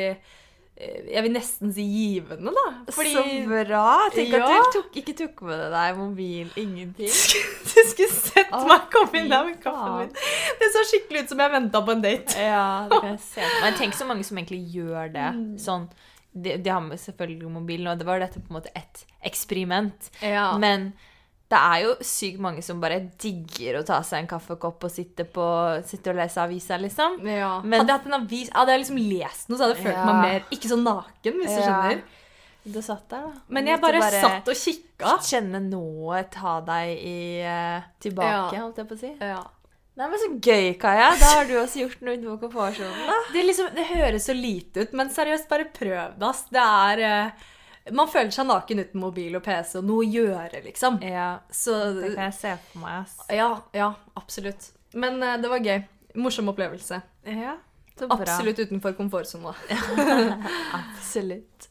eh, 0.75 1.11
Jeg 1.13 1.23
vil 1.23 1.31
nesten 1.35 1.71
si 1.75 1.83
givende, 1.87 2.51
da. 2.55 2.63
Fordi 2.95 3.11
Så 3.15 3.23
bra! 3.47 3.83
Tenk 4.15 4.33
Ja. 4.35 4.47
at 4.47 4.71
du 4.71 4.79
tok, 4.79 4.95
ikke 5.03 5.15
tok 5.19 5.43
med 5.47 5.65
deg 5.75 5.99
mobil, 5.99 6.49
ingenting. 6.59 7.11
du 7.71 7.77
skulle 7.91 8.11
sett 8.11 8.51
Å, 8.55 8.63
meg 8.71 8.87
komme 8.91 9.19
inn 9.21 9.31
der 9.31 9.47
med 9.51 9.59
kaffen 9.63 9.99
min. 10.05 10.15
Det 10.59 10.71
så 10.75 10.83
skikkelig 10.91 11.23
ut 11.25 11.31
som 11.35 11.43
jeg 11.43 11.55
venta 11.59 11.83
på 11.87 11.95
en 11.95 12.03
date. 12.07 12.39
Ja, 12.39 12.65
det 12.91 12.99
kan 13.03 13.13
jeg 13.17 13.23
se. 13.27 13.47
Men 13.63 13.79
tenk 13.79 13.95
så 13.99 14.07
mange 14.07 14.23
som 14.27 14.39
egentlig 14.39 14.63
gjør 14.75 15.11
det. 15.15 15.29
Sånn, 15.63 15.87
de, 16.35 16.57
de 16.59 16.69
har 16.69 16.81
med 16.83 16.99
selvfølgelig 16.99 17.49
mobilen, 17.49 17.87
og 17.87 17.99
det 17.99 18.05
var 18.07 18.19
dette 18.19 18.41
på 18.43 18.51
en 18.51 18.57
måte 18.59 18.71
et 18.75 19.05
eksperiment. 19.25 20.09
Ja. 20.21 20.49
Men 20.59 20.89
det 21.47 21.59
er 21.61 21.83
jo 21.85 21.93
sykt 22.01 22.41
mange 22.41 22.63
som 22.65 22.79
bare 22.81 22.97
digger 23.21 23.77
å 23.79 23.85
ta 23.87 23.99
seg 24.03 24.23
en 24.23 24.27
kaffekopp 24.31 24.83
og 24.87 24.91
sitte, 24.91 25.23
på, 25.29 25.45
sitte 25.87 26.11
og 26.11 26.17
lese 26.19 26.41
avisa, 26.41 26.77
liksom. 26.81 27.19
Ja. 27.29 27.61
Men- 27.63 27.79
hadde 27.83 27.93
jeg 27.93 27.99
hatt 28.01 28.07
en 28.11 28.19
avis, 28.19 28.49
hadde 28.53 28.75
jeg 28.75 28.83
liksom 28.83 29.01
lest 29.13 29.49
noe, 29.49 29.57
så 29.57 29.63
hadde 29.67 29.75
jeg 29.77 29.85
følt 29.85 29.95
Ja. 29.99 30.05
meg 30.05 30.21
mer 30.25 30.39
ikke 30.57 30.71
så 30.73 30.79
naken, 30.81 31.41
hvis 31.41 31.55
du 31.55 31.61
skjønner. 31.61 32.01
Du 32.65 32.81
satt 32.81 33.07
der, 33.09 33.21
da. 33.21 33.41
Men 33.47 33.67
jeg 33.67 33.79
bare, 33.79 33.99
bare, 34.01 34.21
satt 34.21 34.47
og 34.49 34.55
kikka. 34.57 35.11
Kjenne 35.21 35.59
noe 35.69 36.23
ta 36.33 36.59
deg 36.65 36.97
i, 36.97 37.41
eh, 37.45 37.81
tilbake, 38.01 38.57
holdt 38.57 38.77
jeg 38.81 38.87
på 38.89 38.95
å 38.95 38.99
si. 38.99 39.11
Ja. 39.21 39.43
Nei, 39.95 40.07
men 40.11 40.19
Så 40.19 40.27
gøy, 40.43 40.73
Kaja. 40.79 41.09
Da 41.19 41.29
har 41.37 41.45
du 41.47 41.53
også 41.61 41.79
gjort 41.85 42.01
noe 42.03 42.17
utenfor 42.17 42.39
komfortsonen. 42.41 43.05
da. 43.07 43.17
Det, 43.33 43.43
liksom, 43.47 43.69
det 43.75 43.85
høres 43.93 44.25
så 44.27 44.33
lite 44.35 44.83
ut, 44.83 44.95
men 44.99 45.09
seriøst, 45.13 45.47
bare 45.49 45.67
prøv 45.71 46.17
det. 46.19 46.27
ass. 46.27 46.41
Det 46.51 46.59
er 46.63 47.03
uh, 47.05 47.93
Man 47.95 48.09
føler 48.11 48.31
seg 48.35 48.47
naken 48.49 48.81
uten 48.83 48.99
mobil 48.99 49.35
og 49.39 49.43
PC 49.45 49.77
og 49.79 49.85
noe 49.87 50.03
å 50.03 50.09
gjøre, 50.09 50.63
liksom. 50.65 50.97
Ja, 51.05 51.29
Så 51.53 51.77
Det 51.95 52.15
kan 52.15 52.25
jeg 52.27 52.33
se 52.41 52.55
for 52.71 52.83
meg. 52.83 53.05
ass. 53.05 53.15
ja, 53.31 53.49
ja, 53.77 53.93
absolutt. 54.19 54.71
Men 54.93 55.21
uh, 55.23 55.37
det 55.39 55.49
var 55.53 55.63
gøy. 55.63 55.83
Morsom 56.15 56.47
opplevelse. 56.51 57.01
Ja, 57.27 57.55
så 57.99 58.07
bra. 58.07 58.19
Absolutt 58.19 58.59
utenfor 58.59 58.95
komfortsona. 58.99 59.55
Absolutt. 60.79 61.69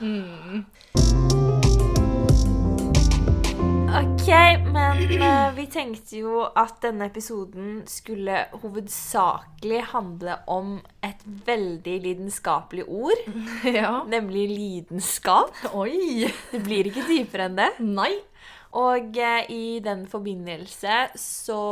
Mm. 0.00 0.66
Ok, 3.96 4.28
men 4.74 4.98
uh, 5.22 5.54
vi 5.56 5.62
tenkte 5.72 6.18
jo 6.18 6.42
at 6.44 6.82
denne 6.82 7.06
episoden 7.08 7.78
skulle 7.88 8.42
hovedsakelig 8.60 9.78
handle 9.94 10.34
om 10.52 10.74
et 11.06 11.22
veldig 11.46 11.94
lidenskapelig 12.04 12.84
ord, 12.84 13.22
ja. 13.78 14.02
nemlig 14.04 14.50
lidenskap. 14.50 15.56
Oi! 15.72 16.28
Det 16.50 16.60
blir 16.66 16.90
ikke 16.90 17.06
dypere 17.08 17.46
enn 17.48 17.56
det. 17.56 17.70
Nei. 17.88 18.10
Og 18.76 19.16
uh, 19.16 19.48
i 19.48 19.78
den 19.80 20.04
forbindelse 20.12 20.98
så 21.16 21.62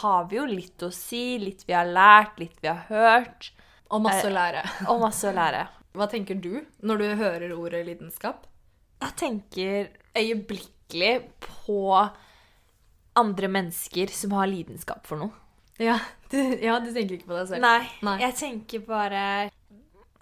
har 0.00 0.30
vi 0.30 0.38
jo 0.40 0.46
litt 0.48 0.86
å 0.86 0.88
si, 0.96 1.36
litt 1.42 1.66
vi 1.68 1.76
har 1.76 1.90
lært, 1.90 2.40
litt 2.40 2.56
vi 2.64 2.72
har 2.72 2.86
hørt, 2.88 3.50
Og 3.92 4.00
masse 4.06 4.24
å 4.30 4.32
lære. 4.32 4.64
og 4.88 5.04
masse 5.04 5.28
å 5.28 5.36
lære. 5.36 5.66
Hva 5.92 6.08
tenker 6.08 6.40
du 6.40 6.62
når 6.80 7.04
du 7.04 7.06
hører 7.20 7.52
ordet 7.52 7.84
lidenskap? 7.90 8.48
Jeg 9.04 9.20
tenker 9.20 9.92
øyeblikkelig 10.16 10.73
på 10.88 12.10
andre 13.16 13.48
mennesker 13.48 14.10
som 14.10 14.32
har 14.32 14.46
lidenskap 14.50 15.06
for 15.06 15.16
noe. 15.18 15.30
Ja, 15.78 15.98
du, 16.30 16.38
ja, 16.62 16.78
du 16.80 16.92
tenker 16.94 17.16
ikke 17.18 17.26
på 17.30 17.38
deg 17.38 17.48
selv? 17.48 17.60
Nei, 17.64 17.88
Nei. 18.06 18.18
jeg 18.20 18.34
tenker 18.38 18.84
bare 18.86 19.50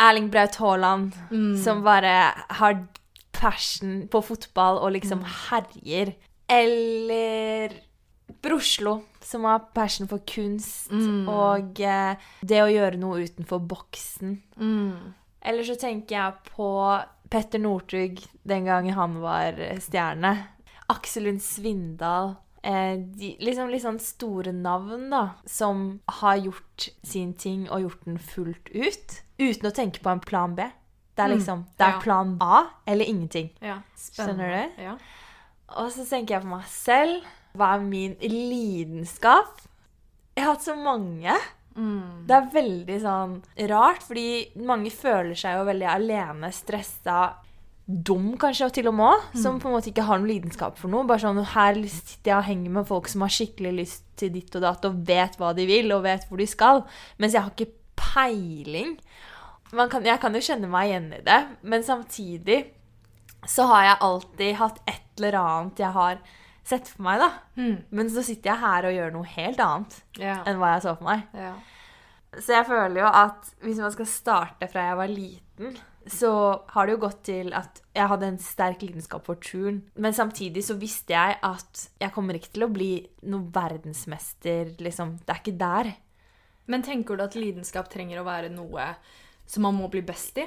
Erling 0.01 0.31
Braut 0.33 0.57
Haaland, 0.57 1.13
Mm. 1.31 1.57
som 1.63 1.83
bare 1.85 2.33
har 2.59 2.87
passion 3.33 4.09
på 4.09 4.23
fotball 4.25 4.79
og 4.79 4.93
liksom 4.93 5.21
Mm. 5.21 5.29
herjer. 5.51 6.15
Eller 6.49 7.73
Broslo, 8.43 9.03
som 9.21 9.45
har 9.45 9.61
passion 9.75 10.09
for 10.09 10.19
kunst 10.19 10.91
Mm. 10.91 11.29
og 11.29 11.81
eh, 11.81 12.17
det 12.45 12.61
å 12.63 12.71
gjøre 12.73 12.99
noe 12.99 13.25
utenfor 13.25 13.61
boksen. 13.67 14.43
Mm. 14.59 15.15
Eller 15.43 15.63
så 15.65 15.77
tenker 15.79 16.09
jeg 16.17 16.35
på 16.57 17.05
Petter 17.33 17.59
Northug 17.63 18.21
den 18.45 18.67
gangen 18.69 18.93
han 18.97 19.15
var 19.23 19.57
eh, 19.59 19.79
stjerne. 19.81 20.35
Aksel 20.93 21.25
Lund 21.31 21.41
Svindal. 21.43 22.35
Eh, 22.63 22.99
de, 23.17 23.33
liksom 23.43 23.71
litt 23.73 23.83
sånn 23.83 23.99
store 24.03 24.53
navn, 24.55 25.09
da, 25.11 25.23
som 25.49 26.01
har 26.21 26.37
gjort 26.45 26.91
sin 27.03 27.33
ting 27.35 27.65
og 27.73 27.87
gjort 27.87 28.05
den 28.07 28.21
fullt 28.23 28.69
ut. 28.77 29.17
Uten 29.41 29.71
å 29.71 29.75
tenke 29.75 30.05
på 30.05 30.13
en 30.13 30.21
plan 30.23 30.55
B. 30.59 30.69
Det 31.17 31.25
er 31.25 31.29
Mm, 31.33 31.37
liksom 31.39 31.65
Det 31.79 31.87
er 31.89 31.99
plan 32.01 32.37
A 32.41 32.61
eller 32.87 33.05
ingenting. 33.05 33.51
Ja, 33.61 33.81
Skjønner 33.97 34.49
du? 34.77 34.83
Ja. 34.83 34.95
Og 35.77 35.91
så 35.93 36.05
tenker 36.09 36.35
jeg 36.37 36.43
på 36.45 36.53
meg 36.53 36.69
selv. 36.69 37.25
Hva 37.57 37.75
er 37.77 37.81
min 37.85 38.15
lidenskap? 38.21 39.61
Jeg 40.37 40.45
har 40.45 40.55
hatt 40.55 40.65
så 40.65 40.77
mange. 40.77 41.35
Det 42.29 42.37
er 42.37 42.51
veldig 42.53 42.99
sånn 43.03 43.39
rart, 43.71 44.03
fordi 44.07 44.27
mange 44.69 44.93
føler 44.95 45.35
seg 45.39 45.57
jo 45.59 45.65
veldig 45.69 45.89
alene, 45.89 46.53
stressa, 46.55 47.21
dum 47.87 48.33
kanskje, 48.41 48.69
og 48.69 48.75
til 48.77 48.89
og 48.89 48.95
med 48.97 49.09
også, 49.09 49.43
som 49.43 49.59
på 49.61 49.69
en 49.69 49.75
måte 49.77 49.91
ikke 49.91 50.05
har 50.07 50.21
noen 50.21 50.31
lidenskap 50.31 50.79
for 50.79 50.93
noe. 50.93 51.07
Bare 51.09 51.25
sånn, 51.25 51.41
Her 51.55 51.81
sitter 51.83 52.31
jeg 52.31 52.39
og 52.39 52.49
henger 52.49 52.77
med 52.79 52.89
folk 52.89 53.11
som 53.11 53.25
har 53.27 53.35
skikkelig 53.35 53.73
lyst 53.81 54.05
til 54.21 54.31
ditt 54.37 54.55
og 54.57 54.63
datt, 54.65 54.87
og 54.89 55.03
vet 55.09 55.39
hva 55.41 55.53
de 55.57 55.67
vil, 55.69 55.91
og 55.97 56.05
vet 56.07 56.29
hvor 56.29 56.39
de 56.41 56.47
skal. 56.47 56.85
Mens 57.19 57.35
jeg 57.35 57.43
har 57.43 57.53
ikke 57.57 57.75
peiling. 57.99 58.95
Man 59.73 59.91
kan, 59.91 60.05
jeg 60.05 60.21
kan 60.21 60.37
jo 60.37 60.45
kjenne 60.45 60.71
meg 60.71 60.91
igjen 60.91 61.11
i 61.17 61.25
det, 61.27 61.41
men 61.65 61.85
samtidig 61.85 62.63
så 63.49 63.67
har 63.73 63.87
jeg 63.89 64.03
alltid 64.07 64.59
hatt 64.61 64.83
et 64.87 65.19
eller 65.19 65.39
annet 65.41 65.81
jeg 65.83 65.95
har 65.97 66.21
sett 66.65 66.89
for 66.89 67.03
meg, 67.03 67.19
da. 67.21 67.31
Men 67.91 68.09
så 68.11 68.23
sitter 68.25 68.53
jeg 68.53 68.61
her 68.63 68.87
og 68.89 68.95
gjør 68.97 69.13
noe 69.13 69.25
helt 69.37 69.59
annet 69.61 70.03
Ja. 70.19 70.43
enn 70.47 70.59
hva 70.61 70.75
jeg 70.77 70.83
så 70.83 70.97
for 70.99 71.05
meg. 71.05 71.23
ja. 71.35 71.55
Så 72.33 72.55
jeg 72.55 72.65
føler 72.65 73.01
jo 73.03 73.07
at 73.13 73.49
hvis 73.61 73.77
man 73.83 73.93
skal 73.93 74.07
starte 74.09 74.67
fra 74.73 74.81
jeg 74.89 74.97
var 74.97 75.09
liten, 75.13 75.75
så 76.09 76.63
har 76.73 76.87
det 76.87 76.95
jo 76.95 77.01
gått 77.07 77.23
til 77.29 77.53
at 77.53 77.83
jeg 77.95 78.09
hadde 78.09 78.23
en 78.27 78.39
sterk 78.39 78.81
lidenskap 78.81 79.27
for 79.27 79.35
turn. 79.37 79.83
Men 79.97 80.13
samtidig 80.17 80.65
så 80.65 80.75
visste 80.81 81.13
jeg 81.13 81.37
at 81.43 81.89
jeg 82.01 82.11
kommer 82.15 82.35
ikke 82.35 82.55
til 82.55 82.65
å 82.65 82.73
bli 82.73 83.07
noe 83.29 83.51
verdensmester, 83.53 84.73
liksom. 84.81 85.19
Det 85.27 85.29
er 85.35 85.43
ikke 85.43 85.59
der. 85.61 85.93
Men 86.67 86.83
tenker 86.83 87.17
du 87.19 87.23
at 87.25 87.35
lidenskap 87.37 87.91
trenger 87.93 88.23
å 88.23 88.25
være 88.27 88.49
noe 88.51 88.95
som 89.47 89.63
man 89.67 89.77
må 89.77 89.91
bli 89.91 90.01
best 90.01 90.39
i? 90.39 90.47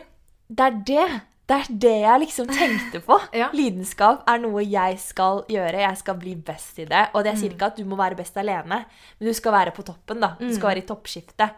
Det 0.49 0.65
er 0.65 0.81
det. 0.89 1.21
Det 1.45 1.55
er 1.61 1.67
det 1.85 1.93
jeg 2.01 2.21
liksom 2.23 2.47
tenkte 2.49 3.01
på. 3.05 3.19
Ja. 3.41 3.51
Lidenskap 3.53 4.23
er 4.29 4.39
noe 4.41 4.63
jeg 4.65 4.97
skal 5.03 5.43
gjøre. 5.51 5.83
Jeg 5.83 5.97
skal 6.01 6.17
bli 6.17 6.33
best 6.47 6.79
i 6.81 6.87
det. 6.89 7.03
Og 7.13 7.23
det 7.27 7.35
sier 7.37 7.53
ikke 7.53 7.67
at 7.69 7.77
du 7.77 7.85
må 7.85 7.97
være 7.99 8.17
best 8.17 8.37
alene, 8.41 8.79
men 9.19 9.29
du 9.29 9.33
skal 9.37 9.53
være 9.53 9.73
på 9.75 9.85
toppen. 9.85 10.19
da. 10.23 10.31
Du 10.39 10.49
skal 10.55 10.71
være 10.71 10.81
i 10.81 10.87
toppskiftet. 10.89 11.53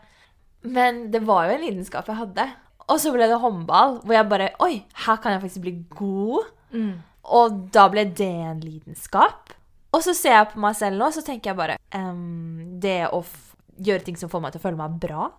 Men 0.68 1.06
det 1.14 1.22
var 1.24 1.48
jo 1.48 1.56
en 1.56 1.64
lidenskap 1.64 2.08
jeg 2.12 2.20
hadde. 2.20 2.48
Og 2.88 3.00
så 3.00 3.12
ble 3.16 3.28
det 3.28 3.38
håndball, 3.40 4.02
hvor 4.04 4.16
jeg 4.16 4.28
bare 4.32 4.50
Oi, 4.64 4.84
her 5.06 5.18
kan 5.24 5.36
jeg 5.36 5.42
faktisk 5.46 5.64
bli 5.64 5.76
god. 5.96 6.50
Og 7.28 7.58
da 7.76 7.88
ble 7.92 8.06
det 8.16 8.28
en 8.28 8.60
lidenskap. 8.64 9.54
Og 9.96 10.04
så 10.04 10.14
ser 10.16 10.36
jeg 10.36 10.50
på 10.52 10.60
meg 10.64 10.76
selv 10.76 11.00
nå, 11.00 11.08
så 11.16 11.24
tenker 11.24 11.52
jeg 11.54 11.58
bare 11.58 11.78
um, 11.96 12.78
Det 12.84 13.08
å 13.16 13.22
gjøre 13.80 14.04
ting 14.04 14.18
som 14.20 14.30
får 14.32 14.42
meg 14.44 14.52
til 14.56 14.60
å 14.60 14.66
føle 14.68 14.80
meg 14.80 14.98
bra, 15.00 15.30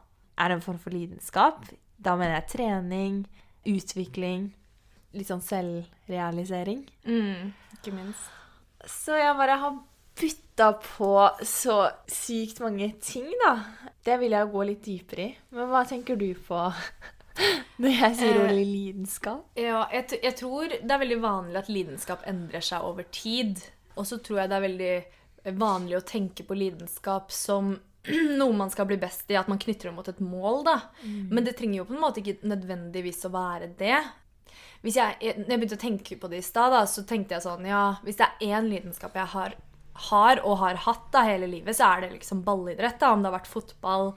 er 0.41 0.55
en 0.55 0.63
form 0.65 0.79
for 0.81 0.95
lidenskap. 0.95 1.65
Da 1.99 2.15
mener 2.17 2.39
jeg 2.39 2.49
trening, 2.55 3.27
utvikling, 3.67 4.51
litt 5.17 5.31
sånn 5.31 5.43
selvrealisering. 5.45 6.85
Mm, 7.09 7.53
ikke 7.79 7.95
minst. 7.97 8.29
Så 8.87 9.17
jeg 9.19 9.35
bare 9.39 9.59
har 9.59 9.79
bytta 10.19 10.73
på 10.83 11.13
så 11.47 11.79
sykt 12.11 12.61
mange 12.63 12.91
ting, 13.03 13.29
da. 13.45 13.55
Det 14.05 14.19
vil 14.21 14.35
jeg 14.35 14.51
gå 14.53 14.67
litt 14.67 14.83
dypere 14.85 15.25
i. 15.25 15.31
Men 15.55 15.71
hva 15.73 15.85
tenker 15.89 16.19
du 16.19 16.31
på 16.47 16.59
når 17.83 17.95
jeg 17.95 18.19
sier 18.19 18.35
Eh, 18.35 18.43
ordet 18.43 18.57
lidenskap? 18.59 19.45
Ja, 19.59 19.85
jeg, 19.95 20.21
jeg 20.23 20.37
tror 20.39 20.73
det 20.73 20.91
er 20.91 21.03
veldig 21.05 21.21
vanlig 21.23 21.61
at 21.61 21.71
lidenskap 21.73 22.25
endrer 22.27 22.65
seg 22.65 22.87
over 22.87 23.07
tid. 23.15 23.63
Og 23.99 24.07
så 24.07 24.19
tror 24.23 24.43
jeg 24.43 24.51
det 24.51 24.59
er 24.59 24.67
veldig 24.67 25.59
vanlig 25.59 25.99
å 25.99 26.07
tenke 26.07 26.45
på 26.47 26.57
lidenskap 26.59 27.33
som 27.35 27.77
noe 28.41 28.57
man 28.57 28.71
skal 28.73 28.89
bli 28.89 28.99
best 29.01 29.31
i, 29.31 29.37
at 29.39 29.51
man 29.51 29.61
knytter 29.61 29.91
det 29.91 29.97
mot 29.97 30.09
et 30.09 30.23
mål, 30.25 30.65
da. 30.67 30.79
Men 31.31 31.47
det 31.47 31.57
trenger 31.59 31.83
jo 31.83 31.89
på 31.89 31.97
en 31.97 32.03
måte 32.03 32.23
ikke 32.23 32.49
nødvendigvis 32.49 33.25
å 33.29 33.33
være 33.35 33.71
det. 33.79 34.01
Hvis 34.85 34.99
jeg, 34.99 35.17
jeg, 35.23 35.43
jeg 35.43 35.59
begynte 35.59 35.79
å 35.79 35.83
tenke 35.83 36.19
på 36.21 36.31
det 36.31 36.43
i 36.43 36.47
stad, 36.47 36.77
så 36.91 37.03
tenkte 37.07 37.35
jeg 37.35 37.45
sånn 37.45 37.67
Ja, 37.67 37.99
hvis 38.05 38.21
det 38.21 38.29
er 38.29 38.59
én 38.59 38.69
lidenskap 38.71 39.17
jeg 39.19 39.31
har, 39.35 39.57
har 40.09 40.43
og 40.47 40.61
har 40.61 40.79
hatt 40.85 41.09
da 41.15 41.25
hele 41.27 41.49
livet, 41.51 41.77
så 41.77 41.91
er 41.91 42.05
det 42.05 42.13
liksom 42.15 42.45
ballidrett. 42.47 43.01
da, 43.01 43.13
Om 43.13 43.25
det 43.25 43.33
har 43.33 43.39
vært 43.41 43.51
fotball, 43.51 44.13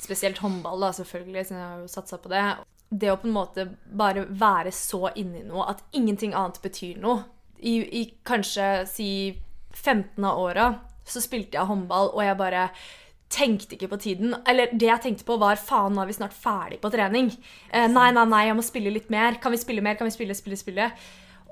spesielt 0.00 0.40
håndball, 0.40 0.80
da, 0.86 0.92
selvfølgelig, 0.96 1.46
siden 1.48 1.60
jeg 1.60 1.68
har 1.68 1.84
jo 1.84 1.92
satsa 1.92 2.20
på 2.22 2.32
det. 2.32 2.44
Det 2.88 3.10
å 3.12 3.18
på 3.20 3.28
en 3.28 3.36
måte 3.36 3.68
bare 3.84 4.24
være 4.30 4.72
så 4.72 5.10
inni 5.18 5.42
noe 5.44 5.66
at 5.72 5.82
ingenting 5.98 6.36
annet 6.38 6.62
betyr 6.64 7.00
noe. 7.02 7.24
I, 7.56 7.80
i 8.00 8.02
kanskje 8.24 8.84
si 8.88 9.10
15 9.76 10.24
av 10.24 10.38
åra 10.40 10.66
så 11.06 11.22
spilte 11.22 11.58
jeg 11.58 11.68
håndball, 11.68 12.10
og 12.14 12.22
jeg 12.24 12.38
bare 12.40 12.68
tenkte 13.32 13.76
ikke 13.76 13.90
på 13.90 13.98
tiden. 14.02 14.34
Eller 14.48 14.72
det 14.72 14.88
jeg 14.88 15.02
tenkte 15.02 15.26
på, 15.26 15.38
var 15.40 15.58
faen, 15.60 15.94
nå 15.94 16.02
er 16.02 16.10
vi 16.10 16.16
snart 16.18 16.36
ferdig 16.36 16.80
på 16.82 16.90
trening. 16.94 17.30
Eh, 17.70 17.88
nei, 17.90 18.08
nei, 18.14 18.26
nei, 18.30 18.42
jeg 18.48 18.58
må 18.58 18.64
spille 18.66 18.92
litt 18.94 19.10
mer. 19.12 19.40
Kan 19.42 19.54
vi 19.54 19.60
spille 19.60 19.84
mer? 19.84 19.98
Kan 19.98 20.08
vi 20.08 20.14
spille, 20.14 20.36
spille, 20.38 20.58
spille? 20.60 20.90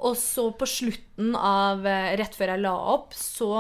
Og 0.04 0.16
så 0.18 0.48
på 0.58 0.68
slutten 0.68 1.34
av 1.38 1.84
eh, 1.86 2.14
Rett 2.20 2.36
før 2.36 2.54
jeg 2.54 2.64
la 2.64 2.74
opp, 2.94 3.14
så 3.18 3.52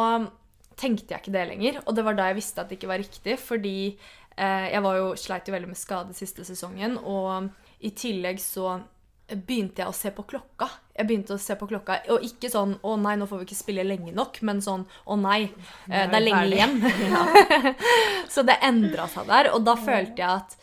tenkte 0.78 1.14
jeg 1.14 1.22
ikke 1.22 1.34
det 1.34 1.46
lenger. 1.50 1.80
Og 1.84 1.96
det 1.96 2.06
var 2.06 2.18
da 2.18 2.30
jeg 2.30 2.40
visste 2.40 2.62
at 2.62 2.70
det 2.70 2.78
ikke 2.78 2.92
var 2.92 3.02
riktig, 3.02 3.38
fordi 3.42 3.76
eh, 3.90 4.66
jeg 4.72 4.82
var 4.86 4.98
jo, 5.00 5.12
sleit 5.18 5.48
jo 5.48 5.54
veldig 5.56 5.70
med 5.70 5.80
skade 5.80 6.16
siste 6.16 6.46
sesongen, 6.46 6.98
og 6.98 7.50
i 7.84 7.92
tillegg 7.94 8.40
så 8.42 8.78
begynte 9.28 9.82
jeg 9.82 9.88
å 9.88 9.96
se 9.96 10.10
på 10.14 10.24
klokka. 10.28 10.68
Jeg 10.94 11.08
begynte 11.08 11.34
å 11.34 11.40
se 11.40 11.56
på 11.56 11.66
klokka, 11.66 12.02
Og 12.12 12.22
ikke 12.22 12.50
sånn 12.52 12.76
'Å 12.82 13.00
nei, 13.00 13.16
nå 13.16 13.26
får 13.26 13.38
vi 13.40 13.44
ikke 13.46 13.62
spille 13.62 13.84
lenge 13.84 14.12
nok', 14.12 14.42
men 14.42 14.60
sånn 14.60 14.84
'Å 15.06 15.18
nei, 15.20 15.50
eh, 15.90 16.06
det 16.10 16.14
er 16.14 16.20
lenge 16.20 16.46
igjen'. 16.52 17.74
så 18.34 18.44
det 18.44 18.58
endra 18.62 19.08
seg 19.08 19.26
der, 19.26 19.52
og 19.54 19.64
da 19.64 19.74
følte 19.76 20.16
jeg 20.16 20.28
at 20.28 20.56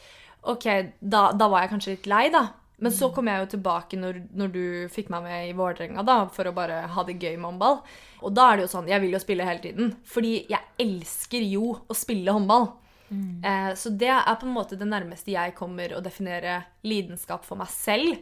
OK, 0.43 0.93
da, 1.01 1.31
da 1.31 1.47
var 1.47 1.61
jeg 1.61 1.71
kanskje 1.71 1.95
litt 1.95 2.07
lei, 2.07 2.29
da. 2.29 2.47
Men 2.81 2.91
så 2.91 3.11
kom 3.13 3.27
jeg 3.29 3.43
jo 3.43 3.49
tilbake 3.57 3.97
når, 3.97 4.23
når 4.33 4.47
du 4.51 4.63
fikk 4.89 5.11
meg 5.13 5.21
med 5.23 5.49
i 5.51 5.53
Vålerenga 5.53 6.01
da, 6.03 6.25
for 6.33 6.49
å 6.49 6.53
bare 6.53 6.87
ha 6.89 7.03
det 7.03 7.19
gøy 7.21 7.35
med 7.37 7.51
håndball. 7.51 7.83
Og 8.25 8.33
da 8.33 8.47
er 8.49 8.57
det 8.57 8.65
jo 8.65 8.71
sånn 8.71 8.89
Jeg 8.89 9.01
vil 9.01 9.13
jo 9.13 9.19
spille 9.21 9.45
hele 9.45 9.61
tiden. 9.61 9.91
Fordi 10.03 10.47
jeg 10.49 10.61
elsker 10.81 11.45
jo 11.45 11.75
å 11.85 11.93
spille 11.93 12.33
håndball. 12.33 12.71
Eh, 13.45 13.73
så 13.75 13.91
det 13.93 14.09
er 14.09 14.35
på 14.39 14.47
en 14.47 14.55
måte 14.55 14.79
det 14.79 14.87
nærmeste 14.87 15.33
jeg 15.33 15.53
kommer 15.57 15.93
å 15.93 16.01
definere 16.01 16.63
lidenskap 16.87 17.45
for 17.45 17.59
meg 17.59 17.69
selv. 17.69 18.17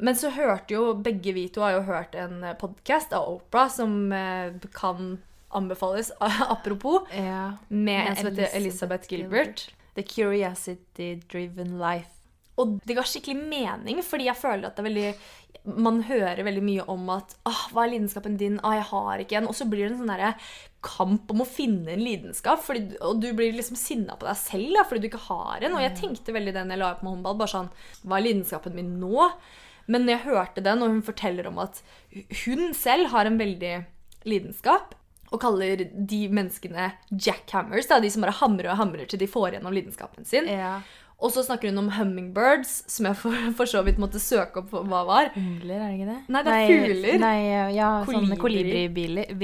Men 0.00 0.16
så 0.16 0.30
hørte 0.32 0.74
jo 0.74 0.94
begge 0.96 1.34
vi 1.36 1.48
to 1.52 1.60
har 1.64 1.74
jo 1.76 1.82
hørt 1.88 2.14
en 2.16 2.40
podkast 2.60 3.12
av 3.16 3.28
Opera 3.34 3.66
som 3.72 4.12
eh, 4.16 4.54
kan 4.72 5.18
anbefales, 5.50 6.12
apropos, 6.20 7.08
Ja. 7.14 7.56
med 7.68 8.08
en 8.08 8.16
som 8.16 8.30
heter 8.30 8.48
Elizabeth 8.56 8.56
Elizabeth 8.56 9.12
Gilbert. 9.12 9.66
The 9.94 10.02
curiosity 10.06 11.14
driven 11.28 11.78
life. 11.78 12.08
Og 12.60 12.78
det 12.86 12.96
ga 12.96 13.04
skikkelig 13.06 13.36
mening, 13.50 14.02
fordi 14.04 14.28
jeg 14.28 14.38
føler 14.38 14.68
at 14.68 14.76
det 14.76 14.84
er 14.84 14.90
veldig 14.90 15.12
Man 15.76 15.98
hører 16.08 16.40
veldig 16.46 16.62
mye 16.64 16.84
om 16.88 17.02
at 17.12 17.34
Åh, 17.44 17.66
'Hva 17.68 17.82
er 17.84 17.90
lidenskapen 17.92 18.38
din?' 18.40 18.60
Ah, 18.64 18.76
jeg 18.78 18.86
har 18.88 19.18
ikke 19.20 19.36
en.' 19.36 19.48
Og 19.48 19.54
så 19.54 19.66
blir 19.68 19.88
det 19.88 19.98
en 19.98 20.06
sånn 20.08 20.34
kamp 20.80 21.30
om 21.30 21.42
å 21.42 21.46
finne 21.46 21.92
en 21.92 22.00
lidenskap. 22.00 22.62
Fordi, 22.64 22.96
og 23.04 23.20
du 23.20 23.32
blir 23.34 23.52
liksom 23.52 23.76
sinna 23.76 24.16
på 24.16 24.24
deg 24.24 24.36
selv 24.40 24.72
da, 24.76 24.84
fordi 24.84 25.00
du 25.02 25.08
ikke 25.10 25.26
har 25.28 25.60
en. 25.60 25.74
Og 25.76 25.82
jeg 25.84 25.96
tenkte 26.00 26.32
veldig 26.32 26.54
det 26.54 26.64
når 26.64 26.70
jeg 26.76 26.78
la 26.78 26.92
opp 26.94 27.02
med 27.02 27.12
håndball. 27.12 27.36
bare 27.36 27.52
sånn, 27.52 27.70
Hva 28.06 28.16
er 28.16 28.24
lidenskapen 28.24 28.74
min 28.74 28.98
nå? 29.00 29.32
Men 29.90 30.06
når 30.06 30.16
jeg 30.16 30.26
hørte 30.28 30.64
den, 30.64 30.84
og 30.84 30.94
hun 30.94 31.02
forteller 31.04 31.50
om 31.50 31.58
at 31.62 31.82
hun 32.44 32.70
selv 32.76 33.10
har 33.12 33.26
en 33.26 33.38
veldig 33.40 33.74
lidenskap, 34.28 34.94
og 35.30 35.38
kaller 35.42 35.84
de 35.94 36.24
menneskene 36.30 36.88
jackhammers, 37.10 37.86
da, 37.90 38.00
de 38.02 38.10
som 38.10 38.24
bare 38.24 38.34
hamrer 38.40 38.72
og 38.72 38.80
hamrer 38.80 39.06
til 39.10 39.20
de 39.20 39.30
får 39.30 39.54
gjennom 39.54 39.74
lidenskapen 39.74 40.26
sin. 40.26 40.48
Ja. 40.50 40.80
Og 41.20 41.30
så 41.34 41.44
snakker 41.44 41.68
hun 41.70 41.82
om 41.82 41.90
hummingbirds, 41.92 42.80
som 42.90 43.06
jeg 43.06 43.18
for, 43.20 43.36
for 43.58 43.68
så 43.68 43.82
vidt 43.86 44.00
måtte 44.00 44.22
søke 44.22 44.62
opp 44.62 44.72
hva 44.72 45.02
var. 45.06 45.30
Ungler, 45.36 45.76
er 45.76 45.86
det 45.86 45.98
ikke 45.98 46.08
det? 46.08 46.20
Nei, 46.32 46.42
det 46.46 46.56
er 46.56 46.70
fugler. 46.72 47.18
Nei, 47.22 47.36
ja, 47.76 47.90
sånne 48.08 48.40
Kolibri. 48.40 48.86
kolibribiler. 48.88 49.34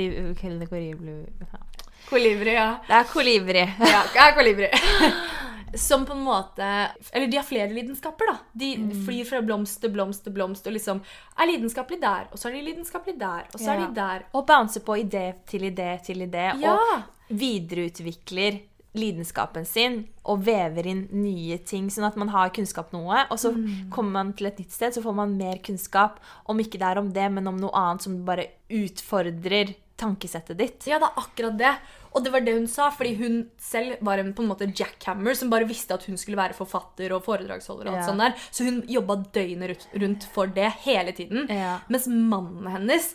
kolibri, 2.08 2.54
ja. 2.56 2.68
det 2.86 2.96
ja. 2.96 3.02
Kolibri, 3.12 3.66
ja. 3.66 4.06
Det 4.14 4.22
er 4.24 4.38
kolibri. 4.38 4.70
Ja, 5.66 5.73
ja. 5.73 5.78
Som 5.78 6.06
på 6.06 6.14
en 6.14 6.23
måte 6.23 6.66
Eller 7.12 7.26
de 7.26 7.37
har 7.37 7.44
flere 7.44 7.73
lidenskaper, 7.75 8.30
da. 8.30 8.37
De 8.52 8.70
flyr 9.06 9.25
fra 9.28 9.42
blomst 9.42 9.80
til 9.82 9.90
blomst 9.94 10.25
til 10.25 10.32
blomst 10.37 10.66
og 10.66 10.76
liksom 10.76 11.02
er 11.37 11.50
lidenskapelig 11.50 12.00
der, 12.00 12.30
og 12.30 12.38
så 12.38 12.49
er 12.49 12.56
de 12.56 12.62
lidenskapelig 12.68 13.18
der, 13.20 13.44
og 13.52 13.61
så 13.61 13.75
er 13.75 13.82
de 13.82 13.90
der. 13.96 14.25
Og 14.32 14.46
bouncer 14.46 14.80
på 14.87 14.96
idé 15.02 15.26
til 15.46 15.66
idé 15.70 15.90
til 16.06 16.25
idé. 16.26 16.49
Ja. 16.62 16.76
Og 16.76 17.02
videreutvikler 17.28 18.62
lidenskapen 18.96 19.66
sin 19.68 19.99
og 20.25 20.44
vever 20.46 20.88
inn 20.88 21.02
nye 21.12 21.58
ting, 21.68 21.90
sånn 21.92 22.08
at 22.08 22.16
man 22.16 22.30
har 22.32 22.52
kunnskap 22.56 22.92
noe. 22.96 23.26
Og 23.30 23.40
så 23.40 23.52
kommer 23.92 24.14
man 24.18 24.32
til 24.37 24.50
et 24.50 24.61
nytt 24.62 24.73
sted, 24.75 24.96
så 24.96 25.02
får 25.04 25.16
man 25.18 25.37
mer 25.38 25.61
kunnskap. 25.64 26.20
Om 26.49 26.62
ikke 26.64 26.80
det 26.80 26.88
er 26.88 27.02
om 27.02 27.11
det, 27.12 27.26
men 27.32 27.50
om 27.50 27.58
noe 27.61 27.75
annet 27.76 28.06
som 28.06 28.16
bare 28.26 28.49
utfordrer 28.73 29.75
tankesettet 30.00 30.58
ditt. 30.61 30.88
Ja, 30.88 31.00
det 31.00 31.08
er 31.08 31.23
akkurat 31.23 31.61
det. 31.61 31.75
Og 32.16 32.25
det 32.25 32.32
var 32.32 32.40
det 32.40 32.54
hun 32.56 32.66
sa, 32.66 32.88
fordi 32.96 33.12
hun 33.18 33.35
selv 33.61 33.99
var 34.00 34.18
en 34.23 34.32
på 34.32 34.42
en 34.42 34.49
måte 34.49 34.70
jackhammer 34.73 35.37
som 35.37 35.50
bare 35.52 35.68
visste 35.68 35.92
at 35.94 36.06
hun 36.08 36.16
skulle 36.16 36.38
være 36.40 36.56
forfatter 36.56 37.12
og 37.12 37.23
foredragsholder. 37.26 37.90
og 37.90 37.92
alt 37.92 38.02
Ja. 38.02 38.06
sånt 38.08 38.25
der. 38.25 38.35
Så 38.50 38.64
hun 38.64 38.82
jobba 38.88 39.16
døgnet 39.35 39.87
rundt- 39.94 40.25
for 40.32 40.46
det 40.46 40.73
hele 40.87 41.12
tiden. 41.12 41.46
Ja. 41.50 41.78
Mens 41.88 42.06
mannen 42.08 42.66
hennes 42.73 43.14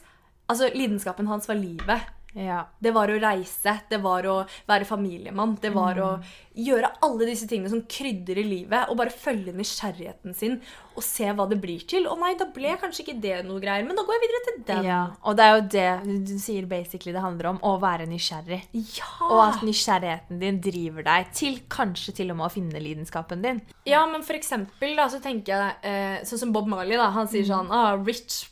Altså, 0.49 0.67
lidenskapen 0.75 1.27
hans 1.27 1.47
var 1.47 1.55
livet. 1.55 2.01
Ja. 2.37 2.61
Det 2.79 2.93
var 2.95 3.11
å 3.11 3.17
reise, 3.19 3.73
det 3.89 3.99
var 4.03 4.27
å 4.29 4.37
være 4.69 4.87
familiemann, 4.87 5.57
det 5.61 5.73
var 5.75 5.97
å 5.99 6.11
gjøre 6.55 6.89
alle 7.03 7.27
disse 7.27 7.47
tingene 7.47 7.71
som 7.71 7.81
krydder 7.87 8.39
i 8.39 8.45
livet, 8.47 8.89
og 8.91 8.97
bare 8.99 9.11
følge 9.11 9.53
nysgjerrigheten 9.55 10.35
sin 10.35 10.57
og 10.95 11.03
se 11.03 11.27
hva 11.31 11.45
det 11.47 11.57
blir 11.63 11.83
til. 11.87 12.07
Å 12.11 12.17
nei, 12.19 12.33
da 12.39 12.47
ble 12.51 12.73
kanskje 12.79 13.05
ikke 13.05 13.17
det 13.23 13.37
noe 13.47 13.61
greier, 13.63 13.85
men 13.87 13.95
da 13.95 14.03
går 14.07 14.17
jeg 14.17 14.23
videre 14.25 14.41
til 14.47 14.57
den. 14.67 14.87
ja. 14.89 15.01
Og 15.27 15.37
det 15.39 15.45
er 15.45 15.53
jo 15.55 15.61
det 15.75 16.23
du 16.27 16.33
sier 16.41 16.67
basically 16.71 17.15
det 17.15 17.23
handler 17.23 17.51
om. 17.53 17.61
Å 17.67 17.75
være 17.81 18.07
nysgjerrig. 18.11 18.61
Ja. 18.97 19.11
Og 19.27 19.43
at 19.45 19.63
nysgjerrigheten 19.67 20.41
din 20.41 20.59
driver 20.63 21.07
deg 21.07 21.31
til 21.37 21.61
kanskje 21.71 22.15
til 22.19 22.33
og 22.33 22.39
med 22.41 22.47
å 22.49 22.53
finne 22.53 22.83
lidenskapen 22.83 23.43
din. 23.43 23.61
Ja, 23.87 24.03
men 24.09 24.23
for 24.27 24.39
eksempel 24.39 24.95
da, 24.99 25.07
så 25.11 25.21
tenker 25.23 25.55
jeg 25.55 25.77
eh, 25.87 26.17
Sånn 26.27 26.45
som 26.45 26.51
Bob 26.55 26.67
Marley, 26.71 26.99
da. 26.99 27.09
Han 27.15 27.29
sier 27.31 27.47
sånn 27.47 27.71
ah, 27.73 27.95
Rich 27.99 28.47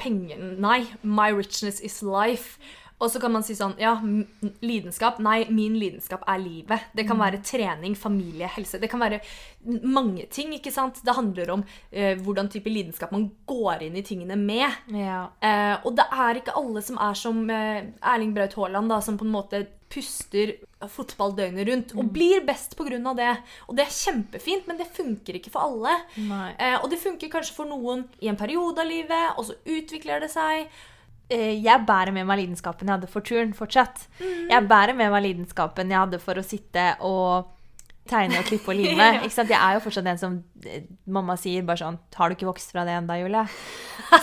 Penger 0.00 0.38
Nei. 0.60 0.84
My 1.02 1.30
richness 1.32 1.80
is 1.80 2.00
life. 2.04 2.60
Og 3.02 3.10
så 3.10 3.20
kan 3.22 3.32
man 3.34 3.44
si 3.46 3.56
sånn 3.58 3.74
Ja, 3.80 3.96
lidenskap. 4.62 5.18
Nei, 5.22 5.42
min 5.50 5.74
lidenskap 5.80 6.22
er 6.30 6.40
livet. 6.42 6.88
Det 6.94 7.06
kan 7.08 7.18
være 7.20 7.42
trening, 7.44 7.96
familie, 7.98 8.50
helse. 8.54 8.80
Det 8.82 8.90
kan 8.90 9.02
være 9.02 9.20
mange 9.82 10.28
ting, 10.30 10.54
ikke 10.56 10.72
sant? 10.74 11.02
Det 11.04 11.16
handler 11.16 11.50
om 11.56 11.66
eh, 11.90 12.14
hvordan 12.22 12.50
type 12.52 12.70
lidenskap 12.70 13.12
man 13.14 13.28
går 13.48 13.86
inn 13.88 13.98
i 13.98 14.06
tingene 14.06 14.38
med. 14.38 14.80
Ja. 14.94 15.24
Eh, 15.42 15.76
og 15.82 15.96
det 15.98 16.06
er 16.14 16.40
ikke 16.40 16.56
alle 16.58 16.82
som 16.84 17.00
er 17.02 17.18
som 17.18 17.44
eh, 17.50 17.84
Erling 18.14 18.34
Braut 18.36 18.54
Haaland, 18.58 18.92
da, 18.92 19.00
som 19.04 19.18
på 19.18 19.26
en 19.26 19.34
måte 19.34 19.64
puster 19.92 20.54
fotball 20.88 21.34
døgnet 21.36 21.68
rundt 21.68 21.92
og 21.98 22.08
blir 22.14 22.44
best 22.46 22.76
pga. 22.78 22.98
det. 23.18 23.32
Og 23.68 23.76
det 23.76 23.84
er 23.84 23.98
kjempefint, 23.98 24.66
men 24.66 24.78
det 24.80 24.88
funker 24.94 25.36
ikke 25.38 25.52
for 25.52 25.68
alle. 25.68 25.98
Eh, 26.56 26.78
og 26.80 26.88
det 26.90 27.02
funker 27.02 27.32
kanskje 27.32 27.56
for 27.56 27.68
noen 27.68 28.06
i 28.20 28.30
en 28.32 28.38
periode 28.40 28.80
av 28.80 28.88
livet, 28.88 29.36
og 29.36 29.50
så 29.50 29.58
utvikler 29.66 30.24
det 30.24 30.30
seg. 30.32 30.70
Eh, 31.32 31.56
Jeg 31.64 31.86
bærer 31.88 32.12
med 32.14 32.26
meg 32.28 32.42
lidenskapen 32.42 32.86
jeg 32.88 32.96
hadde 32.98 33.08
for 33.10 33.24
turen 33.24 33.54
fortsatt. 33.56 34.06
Jeg 34.20 34.68
bærer 34.68 34.94
med 34.98 35.10
meg 35.14 35.24
lidenskapen 35.30 35.90
jeg 35.90 35.98
hadde 36.04 36.20
for 36.22 36.38
å 36.40 36.44
sitte 36.44 36.92
og 37.00 37.50
tegne 38.10 38.40
og 38.40 38.44
klippe 38.48 38.72
og 38.72 38.74
lime. 38.76 39.04
Jeg 39.30 39.54
er 39.54 39.74
jo 39.76 39.80
fortsatt 39.84 40.04
den 40.08 40.18
som 40.18 40.32
eh, 40.66 40.82
mamma 41.06 41.36
sier 41.38 41.62
bare 41.62 41.78
sånn 41.84 41.98
Har 42.18 42.28
du 42.28 42.34
ikke 42.34 42.48
vokst 42.48 42.72
fra 42.74 42.82
det 42.84 42.96
ennå, 42.98 43.14
Julie? 43.20 43.44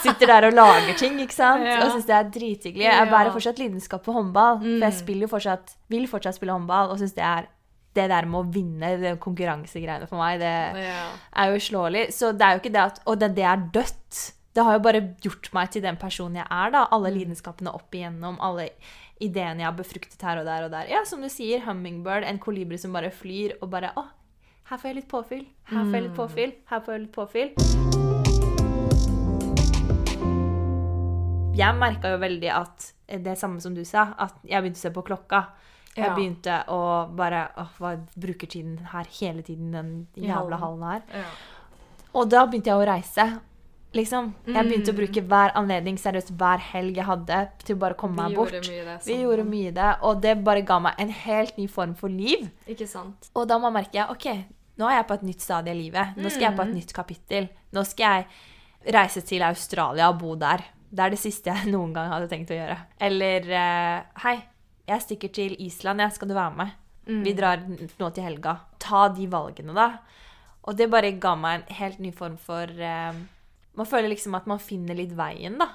Sitter 0.04 0.28
der 0.28 0.48
og 0.50 0.58
lager 0.58 0.98
ting, 1.00 1.16
ikke 1.24 1.34
sant? 1.38 1.64
Ja. 1.70 1.78
Og 1.86 1.94
syns 1.96 2.06
det 2.10 2.16
er 2.18 2.28
drithyggelig. 2.34 2.84
Jeg 2.90 3.08
bærer 3.14 3.32
fortsatt 3.32 3.62
lidenskap 3.62 4.04
for 4.06 4.20
håndball. 4.20 4.60
For 4.60 4.84
jeg 4.84 4.98
spiller 5.00 5.26
jo 5.30 5.32
fortsatt, 5.32 5.72
vil 5.96 6.10
fortsatt 6.12 6.36
spille 6.36 6.58
håndball 6.58 6.92
og 6.92 7.00
syns 7.00 7.16
det 7.16 7.24
er 7.24 7.48
det 7.98 8.06
der 8.12 8.28
med 8.30 8.38
å 8.44 8.52
vinne 8.54 8.90
det 9.02 9.16
konkurransegreiene 9.24 10.06
for 10.12 10.20
meg, 10.22 10.38
det 10.44 10.50
er 11.34 11.50
jo 11.50 11.56
uslåelig. 11.58 12.04
Så 12.14 12.30
det 12.38 12.46
er 12.46 12.54
jo 12.54 12.62
ikke 12.62 12.72
det 12.76 12.84
at 12.84 13.00
Og 13.10 13.18
det, 13.20 13.32
det 13.40 13.48
er 13.50 13.64
dødt. 13.80 14.20
Det 14.54 14.64
har 14.66 14.74
jo 14.74 14.82
bare 14.82 15.02
gjort 15.22 15.52
meg 15.54 15.70
til 15.70 15.84
den 15.86 15.98
personen 16.02 16.40
jeg 16.40 16.48
er, 16.50 16.72
da. 16.74 16.88
Alle 16.96 17.12
lidenskapene 17.14 17.70
opp 17.70 17.94
igjennom, 17.94 18.40
alle 18.42 18.70
ideene 19.22 19.62
jeg 19.62 19.68
har 19.70 19.76
befruktet 19.78 20.24
her 20.26 20.42
og 20.42 20.48
der 20.48 20.66
og 20.66 20.72
der. 20.74 20.88
Ja, 20.90 21.04
som 21.06 21.22
du 21.22 21.30
sier, 21.30 21.62
hummingbird, 21.68 22.26
en 22.26 22.40
kolibri 22.42 22.80
som 22.82 22.96
bare 22.96 23.12
flyr 23.14 23.60
og 23.60 23.70
bare 23.70 23.92
Å, 24.00 24.08
her 24.72 24.78
får 24.82 24.90
jeg 24.90 24.98
litt 25.00 25.10
påfyll. 25.12 25.44
Her 25.70 25.84
får 25.86 25.96
jeg 25.98 26.06
litt 26.08 26.18
påfyll. 26.18 26.54
Her 26.70 26.82
får 26.86 26.96
jeg 26.96 27.04
litt 27.04 27.14
påfyll. 27.14 27.52
Jeg 31.60 31.76
merka 31.76 32.14
jo 32.14 32.20
veldig 32.22 32.52
at 32.56 32.90
det 33.26 33.36
samme 33.38 33.62
som 33.62 33.74
du 33.76 33.84
sa, 33.86 34.14
at 34.18 34.38
jeg 34.48 34.62
begynte 34.64 34.80
å 34.80 34.86
se 34.88 34.92
på 34.96 35.04
klokka. 35.06 35.44
Jeg 35.98 36.14
begynte 36.16 36.62
å 36.72 36.82
bare 37.18 37.44
Åh, 37.60 37.72
hva 37.82 37.96
bruker 38.14 38.48
tiden 38.50 38.78
her 38.94 39.10
hele 39.20 39.42
tiden, 39.44 39.74
den 39.74 39.94
jævla 40.16 40.58
hallen 40.62 40.86
her. 40.88 41.06
Og 42.16 42.30
da 42.32 42.46
begynte 42.48 42.72
jeg 42.72 42.80
å 42.82 42.88
reise. 42.88 43.28
Liksom. 43.98 44.28
Jeg 44.46 44.68
begynte 44.68 44.94
å 44.94 44.98
bruke 45.00 45.22
hver 45.26 45.56
anledning, 45.58 45.98
seriøst 45.98 46.30
hver 46.38 46.62
helg 46.62 47.00
jeg 47.00 47.08
hadde, 47.08 47.40
til 47.64 47.78
å 47.78 47.82
bare 47.82 47.98
komme 47.98 48.28
meg 48.28 48.38
bort. 48.38 48.54
Vi 49.08 49.18
gjorde 49.24 49.46
mye 49.48 49.72
det, 49.74 49.90
og 50.06 50.22
det 50.22 50.36
bare 50.46 50.62
ga 50.68 50.78
meg 50.84 51.02
en 51.02 51.14
helt 51.24 51.58
ny 51.58 51.66
form 51.72 51.96
for 51.98 52.14
liv. 52.14 52.46
Ikke 52.70 52.86
sant? 52.90 53.32
Og 53.34 53.48
da 53.50 53.58
må 53.58 53.72
jeg 53.72 53.78
merke 53.80 54.06
ok, 54.14 54.28
nå 54.80 54.88
er 54.88 55.00
jeg 55.00 55.08
på 55.10 55.18
et 55.18 55.26
nytt 55.32 55.44
stadie 55.44 55.74
i 55.74 55.80
livet. 55.80 56.20
Nå 56.20 56.30
skal 56.30 56.50
jeg 56.52 56.58
på 56.60 56.66
et 56.68 56.76
nytt 56.76 56.94
kapittel. 56.96 57.50
Nå 57.76 57.84
skal 57.88 58.20
jeg 58.20 58.94
reise 58.96 59.24
til 59.26 59.44
Australia 59.48 60.12
og 60.12 60.22
bo 60.22 60.36
der. 60.40 60.64
Det 60.90 61.04
er 61.06 61.14
det 61.14 61.22
siste 61.22 61.52
jeg 61.52 61.72
noen 61.74 61.96
gang 61.96 62.14
hadde 62.14 62.30
tenkt 62.32 62.54
å 62.54 62.60
gjøre. 62.60 62.78
Eller 63.10 63.50
eh, 63.50 63.98
hei, 64.24 64.38
jeg 64.90 65.06
stikker 65.08 65.34
til 65.34 65.58
Island, 65.66 66.06
jeg. 66.06 66.16
Skal 66.16 66.30
du 66.30 66.38
være 66.38 66.56
med? 66.62 66.78
Vi 67.26 67.34
drar 67.34 67.66
nå 67.66 68.12
til 68.14 68.22
helga. 68.22 68.54
Ta 68.78 69.08
de 69.10 69.26
valgene, 69.32 69.74
da. 69.74 69.90
Og 70.70 70.78
det 70.78 70.90
bare 70.94 71.10
ga 71.18 71.34
meg 71.40 71.58
en 71.64 71.78
helt 71.80 72.02
ny 72.04 72.12
form 72.14 72.36
for 72.38 72.70
eh, 72.70 73.18
Man 73.78 73.88
føler 73.88 74.12
liksom 74.12 74.36
at 74.38 74.48
man 74.50 74.62
finner 74.62 74.98
litt 74.98 75.14
veien, 75.18 75.60
da. 75.60 75.70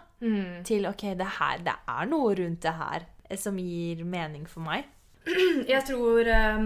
Til 0.64 0.88
OK, 0.88 1.06
det 1.18 1.30
her, 1.38 1.60
det 1.64 1.76
er 1.90 2.08
noe 2.10 2.34
rundt 2.38 2.64
det 2.64 2.74
her 2.78 3.06
eh, 3.28 3.38
som 3.40 3.58
gir 3.60 4.04
mening 4.08 4.48
for 4.50 4.64
meg. 4.64 4.88
Jeg 5.72 5.84
tror 5.88 6.28
eh, 6.28 6.64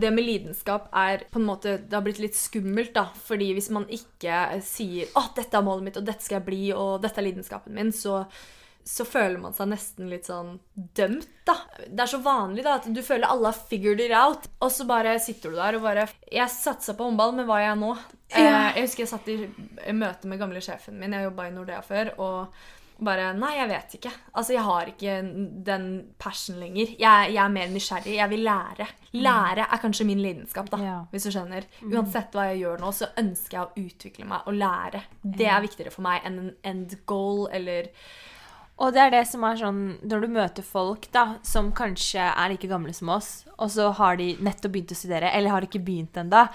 det 0.00 0.10
med 0.12 0.26
lidenskap 0.26 0.88
er 0.96 1.22
på 1.30 1.38
en 1.38 1.46
måte 1.46 1.76
Det 1.80 1.94
har 1.94 2.02
blitt 2.04 2.20
litt 2.22 2.36
skummelt, 2.36 2.94
da. 2.96 3.06
Fordi 3.28 3.52
hvis 3.56 3.70
man 3.74 3.86
ikke 3.92 4.58
sier 4.64 5.12
at 5.20 5.36
dette 5.38 5.58
er 5.58 5.66
målet 5.66 5.86
mitt, 5.86 6.00
og 6.00 6.08
dette 6.08 6.24
skal 6.24 6.40
jeg 6.40 6.48
bli', 6.48 6.74
og 6.74 7.00
'dette 7.02 7.22
er 7.22 7.28
lidenskapen 7.28 7.76
min', 7.76 7.94
så 7.94 8.24
så 8.84 9.04
føler 9.06 9.38
man 9.38 9.54
seg 9.54 9.68
nesten 9.70 10.08
litt 10.10 10.26
sånn 10.28 10.56
dømt, 10.74 11.28
da. 11.46 11.54
Det 11.86 12.02
er 12.04 12.10
så 12.10 12.18
vanlig 12.24 12.64
da, 12.66 12.76
at 12.80 12.88
du 12.90 13.00
føler 13.02 13.28
alle 13.30 13.52
har 13.52 13.62
figured 13.70 14.00
it 14.02 14.14
out, 14.16 14.48
og 14.62 14.72
så 14.74 14.86
bare 14.88 15.16
sitter 15.22 15.50
du 15.54 15.56
der 15.60 15.78
og 15.78 15.82
bare 15.86 16.08
Jeg 16.32 16.50
satsa 16.50 16.94
på 16.98 17.06
håndball, 17.08 17.34
men 17.38 17.46
hva 17.48 17.60
er 17.60 17.68
jeg 17.70 17.80
nå? 17.82 17.94
Yeah. 18.32 18.70
jeg 18.76 18.86
husker 18.86 19.02
jeg 19.04 19.10
satt 19.12 19.26
i 19.28 19.92
møte 19.92 20.28
med 20.30 20.38
gamle 20.40 20.62
sjefen 20.64 20.96
min, 20.98 21.12
jeg 21.12 21.26
jobba 21.28 21.48
i 21.50 21.52
Nordea 21.52 21.82
før, 21.84 22.14
og 22.18 22.54
bare 23.02 23.32
Nei, 23.34 23.56
jeg 23.58 23.68
vet 23.68 23.94
ikke. 23.98 24.10
Altså, 24.38 24.52
jeg 24.54 24.62
har 24.62 24.90
ikke 24.92 25.14
den 25.66 25.86
passion 26.22 26.58
lenger. 26.60 26.92
Jeg, 27.00 27.32
jeg 27.34 27.40
er 27.42 27.50
mer 27.50 27.70
nysgjerrig. 27.72 28.14
Jeg 28.14 28.30
vil 28.30 28.44
lære. 28.46 28.86
Lære 29.18 29.64
er 29.66 29.80
kanskje 29.82 30.06
min 30.06 30.22
lidenskap, 30.22 30.70
da, 30.70 30.78
Ja. 30.78 30.98
hvis 31.10 31.26
du 31.26 31.32
skjønner. 31.34 31.66
Uansett 31.82 32.30
hva 32.36 32.44
jeg 32.52 32.60
gjør 32.62 32.78
nå, 32.84 32.92
så 32.94 33.08
ønsker 33.18 33.58
jeg 33.58 33.64
å 33.66 33.86
utvikle 33.88 34.28
meg 34.30 34.46
og 34.46 34.54
lære. 34.54 35.02
Det 35.24 35.48
er 35.50 35.64
viktigere 35.64 35.90
for 35.94 36.06
meg 36.06 36.22
enn 36.28 36.38
en 36.44 36.52
end 36.62 36.94
goal 37.10 37.48
eller 37.50 37.90
Og 38.80 38.94
det 38.94 39.02
er 39.02 39.12
det 39.12 39.26
som 39.28 39.44
er 39.44 39.58
sånn 39.60 39.80
Når 40.08 40.24
du 40.24 40.28
møter 40.32 40.64
folk 40.66 41.04
da, 41.14 41.36
som 41.46 41.70
kanskje 41.76 42.24
er 42.24 42.52
like 42.52 42.70
gamle 42.70 42.94
som 42.96 43.12
oss, 43.12 43.44
og 43.58 43.70
så 43.70 43.90
har 43.98 44.16
de 44.18 44.32
nettopp 44.40 44.72
begynt 44.74 44.94
å 44.94 44.98
studere, 44.98 45.30
eller 45.30 45.54
har 45.54 45.66
ikke 45.66 45.82
begynt 45.84 46.16
ennå, 46.18 46.46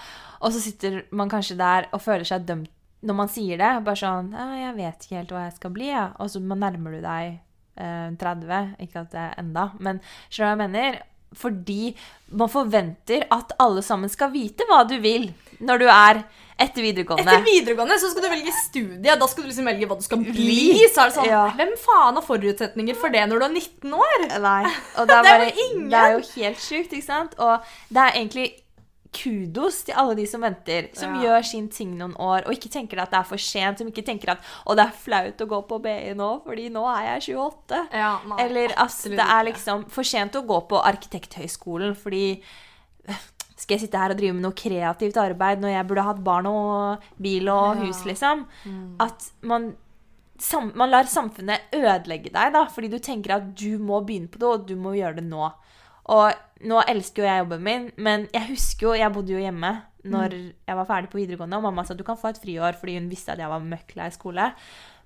og 0.42 0.52
så 0.54 0.62
sitter 0.62 1.04
man 1.10 1.30
kanskje 1.32 1.58
der 1.60 1.88
og 1.92 2.02
føler 2.04 2.26
seg 2.28 2.46
dømt 2.48 2.74
når 3.06 3.14
man 3.14 3.30
sier 3.30 3.60
det. 3.60 3.84
Bare 3.86 4.00
sånn 4.00 4.32
'Jeg 4.34 4.74
vet 4.74 5.04
ikke 5.04 5.16
helt 5.16 5.30
hva 5.30 5.44
jeg 5.44 5.56
skal 5.56 5.70
bli', 5.70 5.92
ja. 5.92 6.06
Og 6.18 6.30
så 6.30 6.40
nærmer 6.42 6.90
du 6.90 7.00
deg 7.00 7.38
eh, 7.76 8.10
30. 8.18 8.74
Ikke 8.82 9.00
at 9.00 9.10
det 9.12 9.22
er 9.22 9.38
enda, 9.38 9.70
men 9.78 10.00
skjønner 10.30 10.50
du 10.50 10.56
hva 10.56 10.56
jeg 10.56 10.64
mener? 10.66 11.02
Fordi 11.34 11.94
man 12.32 12.48
forventer 12.48 13.26
at 13.30 13.52
alle 13.60 13.82
sammen 13.82 14.08
skal 14.08 14.32
vite 14.32 14.64
hva 14.68 14.82
du 14.88 14.98
vil 14.98 15.34
når 15.60 15.78
du 15.78 15.86
er 15.86 16.24
etter 16.58 16.82
videregående. 16.82 17.30
Etter 17.30 17.44
videregående 17.46 17.98
så 18.02 18.10
skal 18.10 18.24
du 18.24 18.28
velge 18.32 18.52
studie. 18.64 19.16
Da 19.20 19.26
skal 19.30 19.44
du 19.44 19.48
liksom 19.52 19.68
velge 19.70 19.86
hva 19.90 19.96
du 19.98 20.02
skal 20.06 20.22
bli. 20.26 20.60
Så 20.90 21.04
er 21.04 21.10
det 21.12 21.16
sånn, 21.18 21.28
Ja. 21.30 21.44
Hvem 21.58 21.74
faen 21.78 22.18
har 22.18 22.24
forutsetninger 22.26 22.96
for 22.98 23.14
det 23.14 23.26
når 23.30 23.38
du 23.38 23.44
er 23.48 23.52
19 23.54 23.94
år? 23.94 24.24
Nei. 24.42 24.62
Og 24.98 25.06
det 25.10 25.18
er, 25.18 25.28
Det 25.28 25.34
er! 25.34 25.84
Det 25.92 26.00
er 26.04 26.16
jo 26.16 26.24
helt 26.34 26.64
sjukt, 26.64 26.92
ikke 26.98 27.06
sant? 27.06 27.36
Og 27.38 27.62
det 27.94 28.02
er 28.08 28.18
egentlig 28.18 28.48
kudos 29.18 29.78
til 29.86 29.96
alle 29.96 30.12
de 30.18 30.26
som 30.28 30.42
venter, 30.44 30.90
som 30.92 31.14
Ja. 31.16 31.22
gjør 31.24 31.44
sin 31.48 31.68
ting 31.72 31.94
noen 31.96 32.12
år, 32.20 32.42
og 32.44 32.52
ikke 32.52 32.68
tenker 32.74 33.00
at 33.00 33.10
det 33.10 33.16
er 33.22 33.24
for 33.30 33.40
sent, 33.40 33.78
som 33.80 33.88
ikke 33.88 34.04
tenker 34.04 34.34
at 34.34 34.42
å, 34.68 34.74
det 34.76 34.84
er 34.84 34.92
flaut 34.92 35.40
å 35.40 35.46
gå 35.48 35.60
på 35.70 35.78
BI 35.80 36.12
nå, 36.18 36.28
fordi 36.44 36.66
nå 36.74 36.82
er 36.92 37.06
jeg 37.16 37.38
28. 37.38 37.78
Ja, 37.96 38.10
nei, 38.28 38.42
Eller 38.44 38.74
at 38.74 38.82
altså, 38.84 39.08
det 39.14 39.24
er 39.24 39.44
liksom 39.48 39.86
for 39.88 40.04
sent 40.04 40.36
å 40.36 40.44
gå 40.44 40.60
på 40.68 40.82
Arkitekthøgskolen, 40.84 41.96
fordi 41.96 42.42
skal 43.58 43.76
jeg 43.76 43.86
sitte 43.86 44.00
her 44.00 44.14
og 44.14 44.20
drive 44.20 44.36
med 44.36 44.44
noe 44.46 44.56
kreativt 44.56 45.18
arbeid 45.18 45.62
når 45.62 45.74
jeg 45.74 45.88
burde 45.90 46.06
hatt 46.06 46.24
barn 46.24 46.48
og 46.50 47.10
bil 47.20 47.50
og 47.50 47.82
hus, 47.82 48.04
liksom? 48.06 48.46
Mm. 48.64 48.96
At 49.02 49.28
man 49.42 49.72
sam 50.38 50.70
man 50.78 50.92
lar 50.92 51.08
samfunnet 51.10 51.74
ødelegge 51.74 52.30
deg, 52.30 52.52
da, 52.54 52.64
fordi 52.70 52.92
du 52.92 52.98
tenker 53.02 53.34
at 53.38 53.50
du 53.58 53.78
må 53.82 54.00
begynne 54.06 54.30
på 54.30 54.38
det, 54.38 54.48
og 54.48 54.68
du 54.68 54.76
må 54.78 54.94
gjøre 54.94 55.18
det 55.18 55.26
nå. 55.26 55.50
Og 56.14 56.68
nå 56.68 56.82
elsker 56.88 57.22
jo 57.22 57.28
jeg 57.28 57.42
jobben 57.42 57.64
min, 57.64 57.88
men 58.00 58.26
jeg 58.32 58.48
husker 58.54 58.86
jo 58.86 58.94
Jeg 58.96 59.12
bodde 59.12 59.34
jo 59.34 59.42
hjemme 59.42 59.74
når 60.08 60.32
jeg 60.32 60.76
var 60.78 60.86
ferdig 60.88 61.10
på 61.12 61.18
videregående, 61.18 61.58
og 61.58 61.66
mamma 61.66 61.84
sa 61.84 61.92
at 61.92 62.00
du 62.00 62.06
kan 62.06 62.16
få 62.16 62.30
et 62.30 62.40
friår 62.40 62.78
fordi 62.80 62.94
hun 62.96 63.10
visste 63.10 63.34
at 63.34 63.42
jeg 63.42 63.50
var 63.50 63.64
møkk 63.64 63.96
lei 63.98 64.06
skole. 64.14 64.46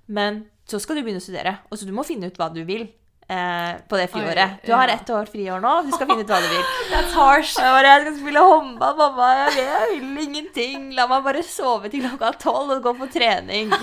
Men 0.07 0.45
så 0.69 0.79
skal 0.79 0.95
du 0.95 1.03
begynne 1.03 1.19
å 1.19 1.25
studere, 1.25 1.57
og 1.67 1.79
så 1.79 1.87
du 1.87 1.91
må 1.95 2.05
finne 2.07 2.29
ut 2.29 2.39
hva 2.39 2.47
du 2.53 2.61
vil. 2.67 2.85
Eh, 3.27 3.75
på 3.87 3.97
det 3.97 4.07
friåret. 4.11 4.57
Du 4.65 4.73
har 4.75 4.87
ett 4.91 5.09
år 5.09 5.25
friår 5.31 5.59
nå, 5.63 5.71
du 5.87 5.91
skal 5.95 6.07
finne 6.09 6.21
ut 6.25 6.29
hva 6.33 6.39
du 6.43 6.47
vil. 6.51 6.65
That's 6.91 7.13
harsh. 7.15 7.53
Jeg, 7.55 7.71
bare, 7.71 7.87
jeg 7.93 8.01
skal 8.03 8.17
spille 8.19 8.41
håndball, 8.43 8.95
mamma. 8.99 9.27
Jeg, 9.39 9.49
vil- 9.55 9.71
jeg 9.71 9.85
vil 9.93 10.23
ingenting. 10.27 10.89
La 10.97 11.03
meg 11.07 11.23
bare 11.25 11.43
sove 11.47 11.89
til 11.93 12.03
klokka 12.03 12.33
tolv 12.43 12.75
og 12.77 12.83
gå 12.83 12.91
på 12.99 13.07
trening. 13.15 13.67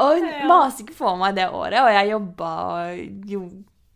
og 0.00 0.08
hun 0.16 0.26
maste 0.48 0.82
ikke 0.86 0.96
på 1.02 1.10
meg 1.20 1.34
det 1.36 1.48
året, 1.50 1.80
og 1.82 1.90
jeg 1.92 2.12
jobba 2.14 2.50
og 2.72 3.28
jo, 3.34 3.42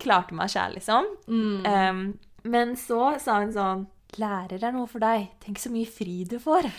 klarte 0.02 0.34
meg 0.36 0.50
sjæl, 0.52 0.74
liksom. 0.80 1.04
Mm. 1.30 1.58
Um, 1.64 2.02
men 2.50 2.74
så 2.78 3.14
sa 3.22 3.38
hun 3.42 3.52
sånn 3.54 3.86
Lærer 4.16 4.62
er 4.64 4.72
noe 4.72 4.86
for 4.88 5.02
deg. 5.02 5.26
Tenk 5.44 5.58
så 5.60 5.68
mye 5.68 5.84
fri 5.90 6.22
du 6.30 6.38
får. 6.40 6.64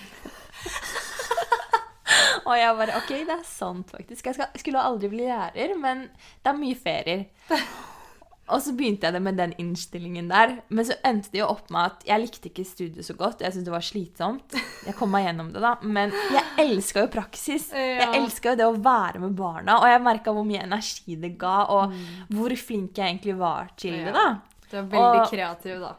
Og 2.46 2.56
jeg 2.58 2.78
bare 2.80 2.98
OK, 3.02 3.12
det 3.28 3.36
er 3.40 3.44
sant, 3.48 3.92
faktisk. 3.92 4.26
Jeg 4.26 4.38
skal, 4.38 4.50
skulle 4.62 4.82
aldri 4.84 5.10
bli 5.12 5.28
lærer, 5.28 5.76
men 5.80 6.08
det 6.44 6.52
er 6.52 6.58
mye 6.60 6.76
ferier. 6.80 7.28
Og 8.48 8.62
så 8.64 8.72
begynte 8.80 9.04
jeg 9.10 9.12
det 9.18 9.20
med 9.26 9.36
den 9.36 9.52
innstillingen 9.60 10.30
der. 10.32 10.54
Men 10.72 10.86
så 10.88 10.96
endte 11.04 11.34
det 11.34 11.42
jo 11.42 11.50
opp 11.52 11.68
med 11.74 11.90
at 11.90 12.06
jeg 12.08 12.22
likte 12.24 12.48
ikke 12.48 12.64
studiet 12.64 13.04
så 13.04 13.12
godt. 13.20 13.42
Jeg 13.44 13.52
syntes 13.52 13.66
det 13.68 13.74
var 13.74 13.84
slitsomt. 13.84 14.56
Jeg 14.88 14.96
kom 14.96 15.12
meg 15.12 15.26
gjennom 15.26 15.50
det, 15.52 15.60
da. 15.66 15.74
Men 15.84 16.14
jeg 16.32 16.46
elska 16.64 17.04
jo 17.04 17.10
praksis. 17.12 17.66
Jeg 17.76 18.08
elska 18.16 18.54
jo 18.54 18.60
det 18.62 18.70
å 18.70 18.78
være 18.80 19.20
med 19.26 19.36
barna. 19.36 19.82
Og 19.82 19.90
jeg 19.92 20.04
merka 20.06 20.32
hvor 20.32 20.48
mye 20.48 20.64
energi 20.64 21.18
det 21.20 21.34
ga, 21.42 21.58
og 21.76 21.92
hvor 22.32 22.56
flink 22.56 22.96
jeg 22.96 23.18
egentlig 23.18 23.36
var 23.42 23.74
til 23.76 24.00
det, 24.08 24.16
da. 24.16 24.30
Du 24.72 24.78
er 24.80 24.88
veldig 24.96 25.22
Og- 25.26 25.32
kreativ, 25.34 25.80
da. 25.84 25.94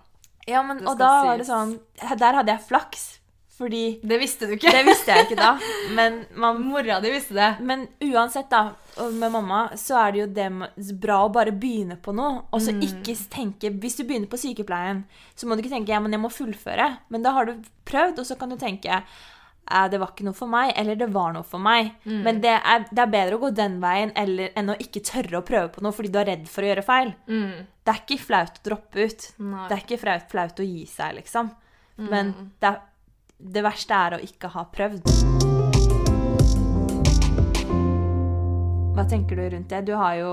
Ja, 0.49 0.63
men, 0.65 0.81
og 0.89 0.97
da 0.97 1.11
var 1.27 1.37
det 1.37 1.45
sånn 1.45 1.75
Der 2.17 2.33
hadde 2.39 2.55
jeg 2.55 2.65
flaks. 2.65 3.18
Fordi 3.59 3.99
Det 4.07 4.19
visste 4.21 4.47
du 4.47 4.53
ikke. 4.55 4.71
Det 4.71 4.85
visste 4.87 5.15
jeg 5.15 5.27
ikke 5.27 5.39
da. 5.41 5.53
Men 5.99 6.21
man 6.39 6.61
Mora 6.63 7.01
di 7.03 7.11
visste 7.11 7.35
det. 7.35 7.49
Men 7.67 7.87
uansett, 8.07 8.47
da, 8.53 8.69
med 9.11 9.33
mamma, 9.35 9.65
så 9.79 9.99
er 9.99 10.13
det 10.15 10.21
jo 10.21 10.29
det 10.37 10.93
bra 11.03 11.25
å 11.27 11.33
bare 11.35 11.55
begynne 11.55 11.97
på 11.99 12.15
noe. 12.15 12.45
Og 12.55 12.63
så 12.63 12.75
ikke 12.75 13.17
tenke 13.33 13.73
Hvis 13.83 13.99
du 13.99 14.05
begynner 14.05 14.31
på 14.31 14.39
sykepleien, 14.39 15.03
så 15.35 15.47
må 15.49 15.57
du 15.57 15.65
ikke 15.65 15.75
tenke 15.75 15.91
ja, 15.95 15.99
men 16.05 16.15
jeg 16.15 16.23
må 16.23 16.31
fullføre. 16.31 16.87
Men 17.11 17.27
da 17.27 17.35
har 17.35 17.51
du 17.51 17.59
prøvd, 17.89 18.23
og 18.23 18.31
så 18.31 18.39
kan 18.39 18.55
du 18.55 18.59
tenke 18.61 19.03
det 19.69 19.99
var 20.01 20.15
ikke 20.15 20.25
noe 20.25 20.33
for 20.33 20.49
meg, 20.49 20.71
eller 20.81 20.97
det 20.97 21.11
var 21.13 21.35
noe 21.35 21.45
for 21.45 21.61
meg. 21.61 21.91
Men 22.25 22.39
det 22.41 22.55
er, 22.57 22.87
det 22.89 23.03
er 23.03 23.11
bedre 23.13 23.37
å 23.37 23.41
gå 23.43 23.51
den 23.53 23.75
veien 23.83 24.15
eller, 24.17 24.49
enn 24.57 24.71
å 24.73 24.77
ikke 24.81 25.03
tørre 25.05 25.43
å 25.43 25.45
prøve 25.45 25.69
på 25.75 25.83
noe 25.85 25.93
fordi 25.93 26.09
du 26.15 26.17
er 26.23 26.31
redd 26.31 26.47
for 26.49 26.65
å 26.65 26.71
gjøre 26.71 26.85
feil. 26.87 27.11
Det 27.85 27.93
er 27.93 28.01
ikke 28.01 28.17
flaut 28.23 28.57
å 28.57 28.65
droppe 28.65 29.05
ut. 29.05 29.27
Nei. 29.45 29.67
Det 29.69 29.77
er 29.77 29.83
ikke 29.85 29.99
flaut, 30.01 30.25
flaut 30.33 30.63
å 30.65 30.65
gi 30.71 30.87
seg, 30.89 31.19
liksom. 31.19 31.51
Men 31.99 32.33
det, 32.63 32.71
er, 32.71 32.81
det 33.39 33.63
verste 33.63 33.95
er 33.95 34.17
å 34.17 34.23
ikke 34.23 34.51
ha 34.53 34.65
prøvd. 34.75 35.07
Hva 38.99 39.05
tenker 39.07 39.39
du 39.39 39.45
rundt 39.55 39.71
det? 39.71 39.85
Du 39.87 39.95
har 39.95 40.17
jo 40.19 40.31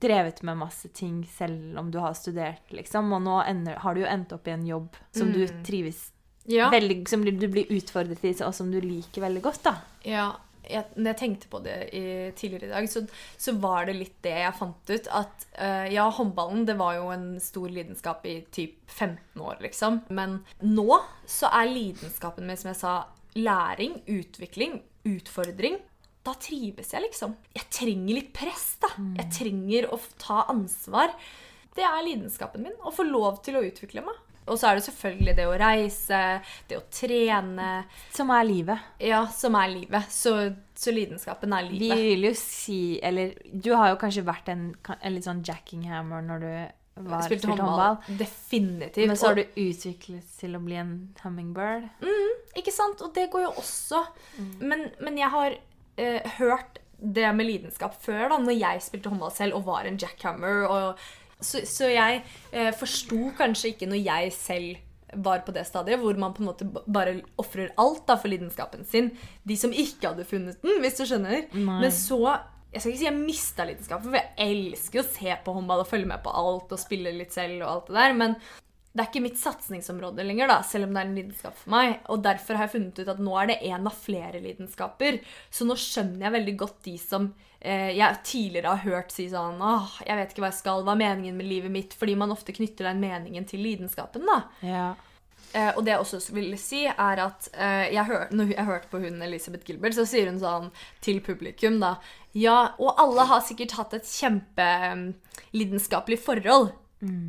drevet 0.00 0.42
med 0.46 0.56
masse 0.60 0.88
ting 0.94 1.24
selv 1.28 1.78
om 1.78 1.90
du 1.90 1.98
har 1.98 2.14
studert, 2.14 2.62
liksom. 2.70 3.10
Og 3.12 3.24
nå 3.26 3.40
ender, 3.42 3.80
har 3.82 3.94
du 3.94 4.04
jo 4.04 4.08
endt 4.10 4.32
opp 4.36 4.46
i 4.48 4.54
en 4.54 4.66
jobb 4.66 5.00
som 5.12 5.32
du 5.34 5.46
trives 5.66 6.10
Ja. 6.46 6.68
veldig 6.70 7.08
Som 7.08 7.24
du 7.24 7.48
blir 7.48 7.64
utfordret 7.72 8.22
i, 8.24 8.34
og 8.44 8.54
som 8.54 8.70
du 8.70 8.80
liker 8.80 9.22
veldig 9.22 9.42
godt, 9.42 9.62
da. 9.64 9.74
Ja, 10.04 10.32
jeg, 10.70 10.84
når 10.96 11.10
jeg 11.10 11.18
tenkte 11.20 11.50
på 11.52 11.60
det 11.64 11.76
i, 11.96 12.04
tidligere 12.36 12.68
i 12.68 12.72
dag, 12.72 12.88
så, 12.90 13.04
så 13.40 13.54
var 13.62 13.88
det 13.88 13.96
litt 13.98 14.16
det 14.24 14.34
jeg 14.40 14.56
fant 14.58 14.92
ut. 14.92 15.08
At 15.20 15.46
uh, 15.58 15.86
ja, 15.92 16.06
håndballen 16.18 16.66
det 16.68 16.78
var 16.80 16.98
jo 16.98 17.08
en 17.14 17.28
stor 17.42 17.72
lidenskap 17.72 18.26
i 18.30 18.38
typ 18.54 18.78
15 18.90 19.42
år, 19.44 19.58
liksom. 19.64 20.02
Men 20.14 20.40
nå 20.64 20.88
så 21.28 21.50
er 21.52 21.72
lidenskapen 21.72 22.48
min, 22.48 22.60
som 22.60 22.72
jeg 22.72 22.80
sa, 22.80 22.94
læring, 23.38 23.98
utvikling, 24.06 24.80
utfordring. 25.08 25.80
Da 26.24 26.36
trives 26.40 26.94
jeg, 26.94 27.04
liksom. 27.04 27.34
Jeg 27.52 27.68
trenger 27.72 28.20
litt 28.20 28.32
press, 28.36 28.68
da. 28.80 28.92
Jeg 29.20 29.32
trenger 29.40 29.90
å 29.92 30.00
ta 30.20 30.46
ansvar. 30.52 31.12
Det 31.74 31.84
er 31.84 32.06
lidenskapen 32.06 32.64
min. 32.64 32.78
Å 32.80 32.92
få 32.94 33.04
lov 33.08 33.42
til 33.44 33.58
å 33.58 33.64
utvikle 33.66 34.04
meg. 34.06 34.22
Og 34.44 34.58
så 34.60 34.68
er 34.68 34.78
det 34.78 34.84
selvfølgelig 34.84 35.34
det 35.38 35.46
å 35.48 35.56
reise, 35.60 36.20
det 36.68 36.76
å 36.78 36.84
trene. 36.92 37.70
Som 38.12 38.32
er 38.34 38.44
livet. 38.48 38.88
Ja, 39.00 39.24
som 39.32 39.56
er 39.56 39.72
livet. 39.72 40.12
Så, 40.12 40.34
så 40.76 40.92
lidenskapen 40.92 41.54
er 41.56 41.68
livet. 41.70 41.96
Vi 41.96 42.08
vil 42.12 42.28
jo 42.28 42.32
si 42.38 42.80
Eller 43.02 43.34
du 43.50 43.72
har 43.72 43.94
jo 43.94 44.00
kanskje 44.00 44.26
vært 44.26 44.50
en, 44.52 44.70
en 45.00 45.14
litt 45.14 45.26
sånn 45.26 45.44
jackinghammer 45.46 46.24
når 46.28 46.44
du 46.44 46.50
var, 46.94 47.24
Spilte 47.26 47.48
spilte 47.48 47.64
håndball. 47.64 47.96
Definitivt. 48.20 49.08
Men 49.08 49.18
så 49.18 49.32
har 49.32 49.40
du 49.40 49.58
utviklet 49.64 50.36
til 50.38 50.54
å 50.54 50.62
bli 50.62 50.78
en 50.78 50.94
hummingbird. 51.24 51.88
Mm, 52.04 52.32
Ikke 52.60 52.74
sant? 52.74 53.02
Og 53.02 53.10
det 53.16 53.26
går 53.32 53.48
jo 53.48 53.52
også. 53.64 54.04
Men, 54.60 54.86
men 55.02 55.18
jeg 55.18 55.32
har 55.32 55.56
eh, 55.98 56.36
hørt 56.38 56.78
det 57.04 57.26
med 57.36 57.48
lidenskap 57.48 57.96
før, 58.00 58.28
da, 58.30 58.38
når 58.40 58.56
jeg 58.56 58.84
spilte 58.86 59.10
håndball 59.10 59.32
selv 59.34 59.58
og 59.58 59.66
var 59.66 59.88
en 59.88 59.98
jackhammer. 60.00 60.62
Og, 60.68 61.02
så, 61.44 61.62
så 61.68 61.90
jeg 61.92 62.24
eh, 62.52 62.72
forsto 62.76 63.30
kanskje 63.38 63.74
ikke 63.74 63.88
når 63.90 64.02
jeg 64.02 64.34
selv 64.36 64.82
var 65.14 65.44
på 65.46 65.52
det 65.54 65.62
stadiet, 65.68 66.00
hvor 66.02 66.16
man 66.18 66.34
på 66.34 66.42
en 66.42 66.48
måte 66.50 66.66
bare 66.66 67.20
ofrer 67.40 67.70
alt 67.80 68.02
da, 68.08 68.16
for 68.18 68.32
lidenskapen 68.32 68.82
sin. 68.88 69.12
De 69.46 69.56
som 69.58 69.70
ikke 69.70 70.10
hadde 70.10 70.26
funnet 70.26 70.58
den, 70.64 70.80
hvis 70.82 70.98
du 70.98 71.04
skjønner. 71.06 71.46
Nei. 71.54 71.78
Men 71.84 71.94
så 71.94 72.20
Jeg 72.74 72.82
skal 72.82 72.90
ikke 72.90 72.98
si 72.98 73.06
jeg 73.06 73.14
mista 73.14 73.64
lidenskapen, 73.68 74.10
for 74.10 74.18
jeg 74.18 74.50
elsker 74.50 74.98
å 74.98 75.06
se 75.06 75.34
på 75.44 75.52
håndball 75.54 75.84
og 75.84 75.86
følge 75.86 76.08
med 76.10 76.24
på 76.24 76.32
alt 76.34 76.72
og 76.74 76.80
spille 76.82 77.12
litt 77.14 77.30
selv 77.30 77.60
og 77.60 77.68
alt 77.70 77.92
det 77.92 78.00
der. 78.00 78.16
men 78.18 78.34
det 78.94 79.02
er 79.02 79.08
ikke 79.10 79.22
mitt 79.24 79.38
satsingsområde 79.38 80.22
lenger, 80.22 80.50
da, 80.50 80.56
selv 80.62 80.86
om 80.86 80.92
det 80.94 81.00
er 81.00 81.08
en 81.08 81.16
lidenskap 81.18 81.54
for 81.58 81.70
meg. 81.74 81.96
Og 82.14 82.20
derfor 82.22 82.54
har 82.54 82.68
jeg 82.68 82.74
funnet 82.76 82.98
ut 82.98 83.08
at 83.10 83.22
nå 83.26 83.32
er 83.40 83.48
det 83.50 83.56
en 83.66 83.88
av 83.90 83.96
flere 83.98 84.42
lidenskaper. 84.42 85.18
Så 85.50 85.66
nå 85.66 85.74
skjønner 85.78 86.28
jeg 86.28 86.34
veldig 86.36 86.54
godt 86.60 86.76
de 86.86 86.94
som 87.02 87.26
jeg 87.64 88.20
tidligere 88.28 88.74
har 88.74 88.82
hørt 88.84 89.14
si 89.14 89.24
sånn 89.32 89.62
Åh, 89.64 89.94
jeg 90.04 90.18
vet 90.18 90.34
ikke 90.34 90.42
hva 90.44 90.50
jeg 90.52 90.60
skal, 90.60 90.82
hva 90.84 90.92
er 90.92 91.00
meningen 91.00 91.38
med 91.38 91.48
livet 91.48 91.72
mitt? 91.72 91.94
Fordi 91.96 92.12
man 92.20 92.34
ofte 92.34 92.52
knytter 92.52 92.90
den 92.90 93.00
meningen 93.00 93.46
til 93.48 93.64
lidenskapen, 93.64 94.26
da. 94.28 94.42
Ja. 94.60 94.90
Eh, 95.54 95.70
og 95.76 95.84
det 95.86 95.92
jeg 95.92 96.00
også 96.02 96.18
vil 96.34 96.56
si, 96.58 96.80
er 96.90 97.20
at 97.22 97.46
eh, 97.54 97.92
jeg 97.94 98.04
hør, 98.08 98.24
når 98.34 98.48
jeg 98.56 98.64
hørte 98.66 98.88
på 98.90 98.98
hun 99.04 99.22
Elisabeth 99.22 99.62
Gilbert, 99.68 99.94
så 99.94 100.02
sier 100.08 100.26
hun 100.30 100.40
sånn 100.42 100.70
til 101.04 101.20
publikum, 101.22 101.76
da 101.82 101.92
Ja, 102.34 102.74
og 102.82 102.98
alle 102.98 103.22
har 103.30 103.40
sikkert 103.46 103.76
hatt 103.78 103.94
et 103.94 104.08
kjempelidenskapelig 104.10 106.18
forhold. 106.24 106.72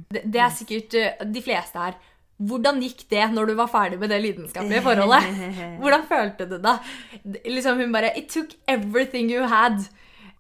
Det, 0.10 0.22
det 0.26 0.40
er 0.42 0.50
sikkert 0.56 0.94
eh, 0.98 1.26
de 1.30 1.42
fleste 1.46 1.78
her. 1.78 1.94
Hvordan 2.36 2.82
gikk 2.84 3.06
det 3.12 3.32
når 3.32 3.46
du 3.52 3.56
var 3.60 3.70
ferdig 3.72 4.00
med 4.02 4.10
det 4.12 4.20
lidenskapelige 4.24 4.84
forholdet? 4.88 5.24
Hvordan 5.84 6.04
følte 6.10 6.44
du 6.50 6.56
det? 6.58 6.64
da? 6.66 6.74
Liksom 7.46 7.80
hun 7.80 7.94
bare 7.94 8.16
It 8.18 8.28
took 8.34 8.50
everything 8.68 9.26
you 9.32 9.42
had. 9.52 9.78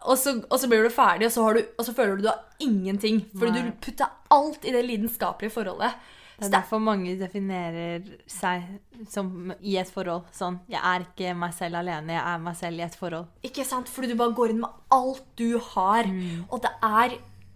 Og 0.06 0.20
så, 0.22 0.36
og 0.50 0.60
så 0.62 0.70
blir 0.70 0.86
du 0.86 0.92
ferdig, 0.94 1.30
og 1.30 1.34
så, 1.34 1.46
har 1.46 1.58
du, 1.58 1.72
og 1.78 1.88
så 1.88 1.96
føler 1.98 2.18
du 2.18 2.26
du 2.26 2.30
har 2.30 2.44
ingenting. 2.62 3.24
Fordi 3.34 3.56
Nei. 3.56 3.64
du 3.70 3.80
putta 3.82 4.12
alt 4.34 4.66
i 4.66 4.74
det 4.76 4.86
lidenskapelige 4.86 5.54
forholdet. 5.54 5.98
Det 6.36 6.50
er 6.50 6.52
derfor 6.58 6.82
mange 6.84 7.14
definerer 7.16 8.04
seg 8.28 8.66
som 9.08 9.54
i 9.64 9.78
et 9.80 9.92
forhold. 9.92 10.26
Sånn 10.36 10.58
Jeg 10.68 10.82
er 10.84 11.06
ikke 11.06 11.36
meg 11.40 11.54
selv 11.56 11.80
alene, 11.80 12.18
jeg 12.18 12.24
er 12.34 12.42
meg 12.44 12.58
selv 12.60 12.82
i 12.82 12.84
et 12.84 12.98
forhold. 13.00 13.30
Ikke 13.48 13.64
sant? 13.68 13.88
Fordi 13.92 14.12
du 14.12 14.18
bare 14.20 14.36
går 14.36 14.52
inn 14.52 14.60
med 14.66 14.82
alt 14.92 15.24
du 15.40 15.56
har. 15.72 16.12
Og 16.50 16.60
det 16.66 16.74
er 16.84 17.16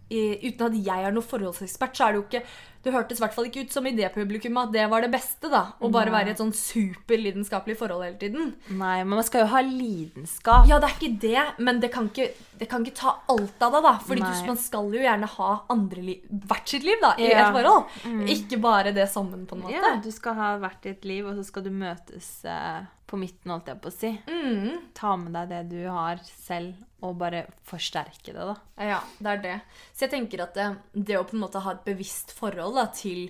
Uten 0.09 0.65
at 0.65 0.75
jeg 0.85 1.05
er 1.05 1.11
noen 1.13 1.25
forholdsekspert, 1.29 1.95
så 1.95 2.07
er 2.07 2.11
det 2.15 2.19
jo 2.21 2.25
ikke 2.27 2.41
Det 2.81 2.93
hørtes 2.95 3.19
i 3.19 3.21
hvert 3.21 3.33
fall 3.35 3.45
ikke 3.49 3.61
ut 3.67 3.73
som 3.75 3.85
i 3.85 3.91
det 3.91 4.07
publikummet 4.13 4.69
at 4.69 4.71
det 4.71 4.85
var 4.89 5.01
det 5.03 5.09
beste. 5.11 5.49
da 5.51 5.73
Å 5.83 5.89
bare 5.91 6.09
være 6.13 6.31
i 6.31 6.31
et 6.31 6.39
sånn 6.39 6.53
superlidenskapelig 6.55 7.75
forhold 7.77 8.05
hele 8.05 8.17
tiden. 8.21 8.53
Nei, 8.79 9.01
men 9.03 9.17
man 9.19 9.25
skal 9.27 9.43
jo 9.43 9.49
ha 9.51 9.59
lidenskap. 9.65 10.67
Ja, 10.69 10.77
det 10.79 10.87
er 10.87 10.95
ikke 10.95 11.19
det, 11.25 11.43
men 11.67 11.81
det 11.83 11.89
kan 11.91 12.07
ikke, 12.07 12.29
det 12.61 12.69
kan 12.71 12.85
ikke 12.87 12.95
ta 13.01 13.13
alt 13.35 13.65
av 13.67 13.75
det, 13.75 13.81
da. 13.83 13.93
Fordi 14.07 14.23
du, 14.23 14.45
man 14.47 14.57
skal 14.63 14.87
jo 14.95 15.03
gjerne 15.03 15.27
ha 15.35 15.49
andre 15.75 16.05
liv, 16.07 16.23
hvert 16.47 16.71
sitt 16.71 16.87
liv 16.87 17.03
da 17.03 17.13
i 17.19 17.27
Ja. 17.29 17.49
et 17.49 17.57
forhold. 17.57 18.29
Ikke 18.31 18.61
bare 18.63 18.93
det 18.95 19.09
sammen, 19.11 19.45
på 19.45 19.55
en 19.59 19.65
måte. 19.67 19.75
Ja, 19.75 19.95
du 20.01 20.09
skal 20.15 20.39
ha 20.39 20.53
hvert 20.63 20.81
ditt 20.87 21.03
liv, 21.05 21.27
og 21.27 21.35
så 21.35 21.43
skal 21.51 21.63
du 21.67 21.69
møtes 21.75 22.31
eh, 22.47 22.87
på 23.09 23.17
midten, 23.19 23.51
holdt 23.51 23.67
jeg 23.71 23.79
på 23.83 23.89
å 23.89 23.95
si. 23.95 24.11
Mm. 24.29 24.89
Ta 24.97 25.15
med 25.19 25.33
deg 25.35 25.49
det 25.51 25.61
du 25.71 25.79
har 25.89 26.21
selv, 26.29 26.77
og 27.01 27.15
bare 27.21 27.45
forsterke 27.67 28.33
det, 28.35 28.45
da. 28.51 28.55
Ja, 28.91 28.99
det 29.19 29.31
er 29.33 29.41
det. 29.45 29.55
Så 29.93 30.05
jeg 30.05 30.13
tenker 30.13 30.43
at 30.45 30.57
det, 30.57 30.67
det 30.93 31.17
å 31.19 31.23
på 31.27 31.37
en 31.37 31.43
måte 31.45 31.61
ha 31.65 31.73
et 31.75 31.85
bevisst 31.87 32.33
forhold 32.37 32.75
da, 32.79 32.85
til 32.93 33.29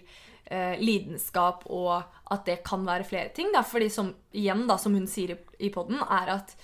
eh, 0.50 0.76
lidenskap, 0.82 1.64
og 1.70 2.04
at 2.34 2.44
det 2.50 2.60
kan 2.68 2.84
være 2.88 3.08
flere 3.08 3.32
ting, 3.38 3.52
da, 3.56 3.62
fordi 3.66 3.88
som, 3.94 4.12
igjen 4.36 4.66
da, 4.70 4.78
som 4.82 4.98
hun 4.98 5.08
sier 5.10 5.36
i, 5.36 5.40
i 5.70 5.72
podden, 5.74 6.02
er 6.04 6.34
at 6.40 6.56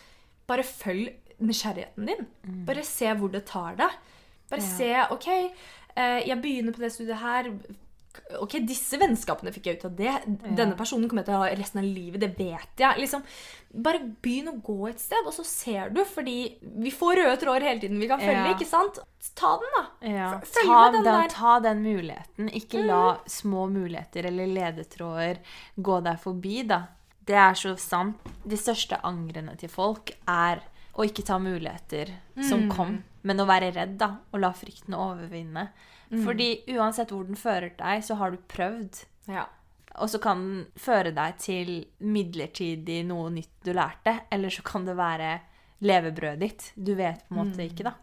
bare 0.49 0.65
følg 0.67 1.13
nysgjerrigheten 1.41 2.06
din. 2.08 2.28
Bare 2.67 2.84
se 2.88 3.10
hvor 3.19 3.32
det 3.34 3.45
tar 3.49 3.75
deg. 3.80 3.95
Bare 4.51 4.62
Ja. 4.62 4.75
se 4.78 4.91
OK, 5.15 5.28
eh, 5.95 6.19
jeg 6.30 6.38
begynner 6.43 6.75
på 6.75 6.84
det 6.86 6.91
studiet 6.95 7.17
her. 7.19 7.49
Ok, 8.41 8.55
disse 8.65 8.97
vennskapene 8.97 9.51
fikk 9.53 9.67
jeg 9.69 9.77
ut 9.77 9.83
av 9.85 9.91
det. 9.99 10.13
Denne 10.57 10.73
personen 10.77 11.05
kommer 11.07 11.21
jeg 11.21 11.27
til 11.29 11.35
å 11.38 11.43
ha 11.43 11.49
resten 11.59 11.81
av 11.83 11.85
livet. 11.85 12.23
Det 12.23 12.31
vet 12.39 12.81
jeg. 12.81 12.97
Liksom, 13.03 13.21
bare 13.85 13.99
begynn 14.25 14.49
å 14.49 14.55
gå 14.65 14.88
et 14.89 14.99
sted, 15.03 15.21
og 15.29 15.35
så 15.35 15.45
ser 15.45 15.91
du. 15.93 16.01
Fordi 16.09 16.38
vi 16.81 16.93
får 16.93 17.19
røde 17.21 17.35
tråder 17.43 17.67
hele 17.69 17.83
tiden 17.83 18.01
vi 18.01 18.09
kan 18.09 18.23
følge. 18.23 18.47
Ja. 18.47 18.55
ikke 18.55 18.65
sant? 18.69 18.97
Ta 19.38 19.53
den, 19.61 19.77
da. 19.77 19.83
Ja. 20.09 20.31
Følg 20.41 20.71
Ta 20.71 20.79
med 20.81 20.97
den, 20.97 21.05
den 21.05 21.21
der. 21.21 21.33
ta 21.38 21.53
den 21.67 21.85
muligheten. 21.85 22.49
Ikke 22.57 22.81
la 22.88 23.01
små 23.29 23.67
muligheter 23.69 24.25
eller 24.31 24.49
ledetråder 24.57 25.41
gå 25.77 26.01
deg 26.09 26.21
forbi, 26.25 26.63
da. 26.73 26.81
Det 27.25 27.38
er 27.41 27.53
så 27.57 27.75
sant. 27.81 28.21
De 28.45 28.57
største 28.57 28.97
angrene 29.05 29.53
til 29.57 29.69
folk 29.69 30.15
er 30.29 30.65
å 30.95 31.05
ikke 31.05 31.25
ta 31.27 31.38
muligheter 31.41 32.13
som 32.47 32.69
kom, 32.71 33.03
men 33.27 33.41
å 33.41 33.45
være 33.49 33.73
redd, 33.75 33.97
da. 34.01 34.15
Og 34.33 34.41
la 34.41 34.49
frykten 34.55 34.97
overvinne. 34.97 35.69
Fordi 36.23 36.49
uansett 36.78 37.12
hvor 37.12 37.25
den 37.28 37.39
fører 37.39 37.73
deg, 37.78 38.04
så 38.06 38.17
har 38.19 38.32
du 38.32 38.38
prøvd. 38.51 39.04
Ja. 39.28 39.47
Og 39.95 40.10
så 40.12 40.19
kan 40.19 40.41
den 40.43 40.63
føre 40.80 41.12
deg 41.15 41.38
til 41.39 41.75
midlertidig 42.04 43.01
noe 43.08 43.30
nytt 43.34 43.54
du 43.63 43.71
lærte, 43.75 44.21
eller 44.32 44.51
så 44.54 44.63
kan 44.65 44.88
det 44.88 44.97
være 44.99 45.36
levebrødet 45.86 46.41
ditt. 46.41 46.71
Du 46.75 46.95
vet 46.95 47.23
på 47.28 47.36
en 47.36 47.41
måte 47.41 47.63
ikke, 47.67 47.88
da. 47.88 47.95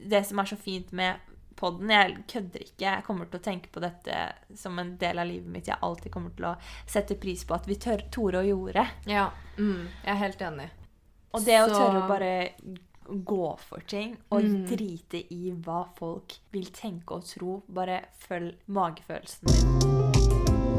Det 0.00 0.22
som 0.26 0.40
er 0.40 0.48
så 0.48 0.56
fint 0.56 0.92
med 0.96 1.26
podden 1.60 1.90
Jeg 1.92 2.16
kødder 2.30 2.62
ikke. 2.64 2.86
Jeg 2.86 3.04
kommer 3.04 3.28
til 3.28 3.40
å 3.40 3.44
tenke 3.44 3.68
på 3.72 3.82
dette 3.84 4.20
som 4.56 4.78
en 4.80 4.94
del 5.00 5.20
av 5.20 5.28
livet 5.28 5.50
mitt. 5.52 5.68
Jeg 5.68 5.76
alltid 5.84 6.12
kommer 6.14 6.32
til 6.36 6.46
å 6.48 6.56
sette 6.88 7.18
pris 7.20 7.44
på 7.44 7.56
at 7.56 7.68
vi 7.68 7.76
tør, 7.76 8.06
torde 8.10 8.40
og 8.40 8.48
gjorde. 8.48 8.86
ja. 9.06 9.30
Mm, 9.58 9.88
jeg 10.04 10.12
er 10.14 10.20
helt 10.22 10.40
enig. 10.40 10.70
Og 11.36 11.44
det 11.44 11.58
å 11.60 11.66
tørre 11.68 12.00
å 12.00 12.08
bare 12.08 12.30
gå 13.40 13.50
for 13.64 13.80
ting 13.88 14.16
og 14.30 14.42
Mm. 14.44 14.66
drite 14.68 15.24
i 15.32 15.50
hva 15.64 15.82
folk 15.96 16.36
vil 16.52 16.66
tenke 16.76 17.16
og 17.16 17.24
tro, 17.24 17.62
bare 17.68 18.02
følg 18.28 18.54
magefølelsen 18.68 19.48
din. 19.48 20.70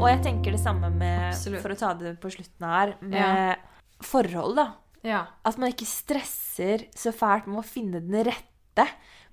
Og 0.00 0.08
jeg 0.10 0.20
tenker 0.26 0.52
det 0.52 0.60
samme 0.60 0.90
med, 0.92 1.30
Absolutt. 1.32 1.62
for 1.64 1.72
å 1.72 1.78
ta 1.80 1.92
det 1.96 2.16
på 2.20 2.30
slutten 2.34 2.66
her, 2.68 2.94
med 3.00 3.56
forhold, 4.04 4.56
da. 4.58 4.66
Ja. 5.04 5.22
At 5.44 5.56
man 5.60 5.72
ikke 5.72 5.86
stresser 5.88 6.86
så 6.96 7.12
fælt 7.14 7.46
med 7.48 7.62
å 7.62 7.64
finne 7.66 8.00
den 8.04 8.24
rette. 8.28 8.86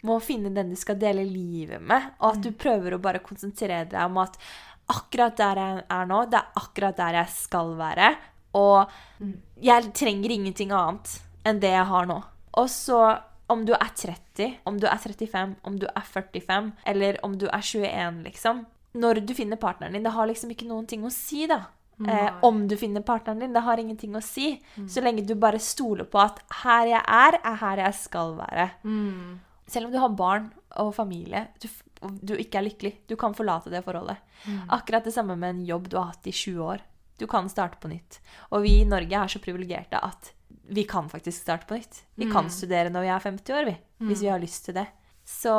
Med 0.04 0.15
å 0.15 0.21
finne 0.24 0.54
den 0.54 0.69
du 0.71 0.76
skal 0.80 0.95
dele 1.00 1.24
livet 1.28 1.82
med. 1.82 2.13
Og 2.21 2.36
at 2.38 2.41
du 2.45 2.52
prøver 2.52 2.95
å 2.95 3.02
bare 3.02 3.19
konsentrere 3.24 3.84
deg 3.89 4.06
om 4.06 4.17
at 4.24 4.38
akkurat 4.91 5.36
der 5.38 5.56
jeg 5.62 5.84
er 5.89 6.06
nå, 6.10 6.21
det 6.32 6.39
er 6.39 6.62
akkurat 6.62 6.97
der 6.97 7.13
jeg 7.21 7.30
skal 7.36 7.76
være. 7.80 8.15
Og 8.56 8.89
jeg 9.62 9.91
trenger 9.93 10.32
ingenting 10.36 10.71
annet 10.76 11.19
enn 11.47 11.60
det 11.62 11.73
jeg 11.73 11.88
har 11.89 12.08
nå. 12.10 12.21
Og 12.60 12.69
så 12.71 13.01
om 13.51 13.65
du 13.67 13.73
er 13.75 13.91
30, 13.97 14.62
om 14.69 14.77
du 14.80 14.88
er 14.88 14.99
35, 15.01 15.58
om 15.67 15.77
du 15.80 15.88
er 15.89 16.06
45, 16.08 16.71
eller 16.88 17.19
om 17.25 17.36
du 17.39 17.49
er 17.49 17.62
21, 17.62 18.23
liksom. 18.27 18.65
Når 19.01 19.21
du 19.27 19.34
finner 19.36 19.60
partneren 19.60 19.95
din, 19.95 20.06
det 20.08 20.13
har 20.15 20.27
liksom 20.27 20.51
ikke 20.54 20.67
noen 20.69 20.88
ting 20.88 21.04
å 21.08 21.12
si, 21.13 21.45
da. 21.51 21.65
Eh, 22.10 22.32
om 22.41 22.63
du 22.67 22.75
finner 22.80 23.04
partneren 23.06 23.43
din, 23.43 23.54
det 23.54 23.63
har 23.65 23.80
ingenting 23.80 24.15
å 24.17 24.23
si. 24.25 24.56
Så 24.89 25.04
lenge 25.04 25.25
du 25.27 25.36
bare 25.39 25.60
stoler 25.62 26.08
på 26.10 26.21
at 26.21 26.41
her 26.63 26.89
jeg 26.89 27.01
er, 27.04 27.38
er 27.43 27.60
her 27.62 27.84
jeg 27.86 27.99
skal 27.99 28.36
være. 28.39 28.67
Mm. 28.84 29.39
Selv 29.71 29.88
om 29.88 29.93
du 29.93 29.99
har 30.01 30.15
barn 30.17 30.49
og 30.82 30.93
familie, 30.95 31.45
du, 31.62 31.67
du 32.23 32.36
ikke 32.36 32.60
er 32.60 32.67
lykkelig, 32.69 32.93
du 33.12 33.15
kan 33.19 33.36
forlate 33.38 33.71
det 33.73 33.84
forholdet. 33.86 34.23
Akkurat 34.73 35.06
det 35.08 35.13
samme 35.15 35.38
med 35.39 35.56
en 35.56 35.65
jobb 35.67 35.91
du 35.91 35.99
har 35.99 36.12
hatt 36.13 36.27
i 36.27 36.36
20 36.36 36.65
år. 36.65 36.86
Du 37.21 37.27
kan 37.30 37.49
starte 37.51 37.77
på 37.77 37.91
nytt. 37.91 38.17
Og 38.49 38.65
vi 38.65 38.80
i 38.82 38.88
Norge 38.89 39.13
er 39.13 39.30
så 39.30 39.41
privilegerte 39.43 39.99
at 40.01 40.34
vi 40.71 40.84
kan 40.88 41.10
faktisk 41.12 41.41
starte 41.41 41.67
på 41.67 41.75
nytt. 41.75 42.03
Vi 42.15 42.29
kan 42.31 42.47
studere 42.49 42.91
når 42.93 43.03
vi 43.03 43.10
er 43.12 43.23
50 43.25 43.55
år, 43.57 43.65
vi, 43.67 43.75
hvis 44.07 44.21
vi 44.23 44.29
har 44.31 44.39
lyst 44.39 44.65
til 44.69 44.77
det. 44.77 44.86
Så 45.27 45.51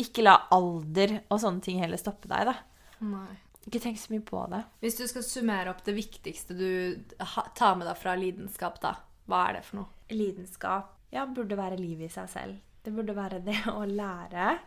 ikke 0.00 0.24
la 0.24 0.34
alder 0.54 1.16
og 1.32 1.40
sånne 1.40 1.64
ting 1.64 1.80
heller 1.80 2.00
stoppe 2.00 2.28
deg, 2.28 2.50
da. 2.50 2.54
Nei. 3.08 3.38
Ikke 3.64 3.80
tenk 3.80 3.96
så 3.96 4.12
mye 4.12 4.24
på 4.28 4.42
det. 4.52 4.60
Hvis 4.84 4.98
du 4.98 5.06
skal 5.08 5.24
summere 5.24 5.72
opp 5.72 5.80
det 5.86 5.94
viktigste 5.96 6.56
du 6.58 6.68
tar 7.56 7.78
med 7.80 7.88
deg 7.88 7.96
fra 7.96 8.12
lidenskap, 8.20 8.76
da, 8.82 8.98
hva 9.30 9.46
er 9.48 9.58
det 9.58 9.64
for 9.70 9.80
noe? 9.80 9.88
Lidenskap 10.12 10.92
ja, 11.14 11.24
burde 11.24 11.56
være 11.56 11.80
livet 11.80 12.10
i 12.10 12.12
seg 12.12 12.28
selv. 12.28 12.60
Det 12.84 12.92
burde 12.92 13.16
være 13.16 13.40
det 13.46 13.56
å 13.72 13.86
lære, 13.88 14.58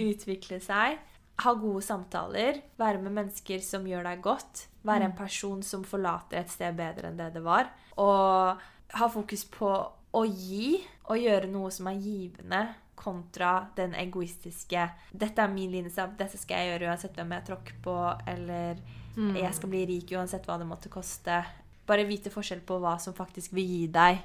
utvikle 0.00 0.62
seg, 0.64 0.96
ha 1.44 1.54
gode 1.54 1.84
samtaler, 1.84 2.62
være 2.80 3.04
med 3.04 3.14
mennesker 3.20 3.60
som 3.62 3.84
gjør 3.86 4.08
deg 4.08 4.24
godt, 4.24 4.64
være 4.88 5.10
en 5.10 5.18
person 5.18 5.60
som 5.62 5.84
forlater 5.86 6.40
et 6.40 6.50
sted 6.50 6.74
bedre 6.78 7.10
enn 7.10 7.20
det 7.20 7.28
det 7.36 7.44
var, 7.44 7.68
og 8.00 8.64
ha 8.94 9.08
fokus 9.12 9.44
på 9.52 9.70
å 10.12 10.24
gi 10.24 10.78
og 11.08 11.18
gjøre 11.20 11.50
noe 11.52 11.70
som 11.74 11.90
er 11.90 12.00
givende, 12.00 12.62
kontra 12.98 13.68
den 13.76 13.92
egoistiske 13.94 14.88
'Dette 15.14 15.42
er 15.42 15.52
min 15.52 15.70
lidenskap, 15.70 16.16
dette 16.18 16.38
skal 16.38 16.58
jeg 16.58 16.72
gjøre 16.72 16.90
uansett 16.90 17.14
hvem 17.14 17.32
jeg 17.36 17.46
tråkker 17.46 17.76
på', 17.84 18.16
eller 18.26 18.80
'Jeg 19.18 19.54
skal 19.54 19.68
bli 19.68 19.86
rik 19.86 20.12
uansett 20.12 20.46
hva 20.46 20.58
det 20.58 20.66
måtte 20.66 20.88
koste'. 20.88 21.44
Bare 21.86 22.04
vite 22.04 22.30
forskjell 22.30 22.60
på 22.60 22.78
hva 22.78 22.98
som 23.00 23.14
faktisk 23.14 23.52
vil 23.52 23.66
gi 23.66 23.86
deg 23.86 24.18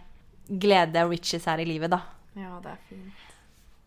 glede 0.48 1.06
og 1.06 1.12
riches 1.12 1.46
her 1.46 1.60
i 1.60 1.66
livet, 1.66 1.90
da. 1.92 2.02
Ja, 2.36 2.60
det 2.60 2.72
er 2.72 2.82
fint. 2.90 3.14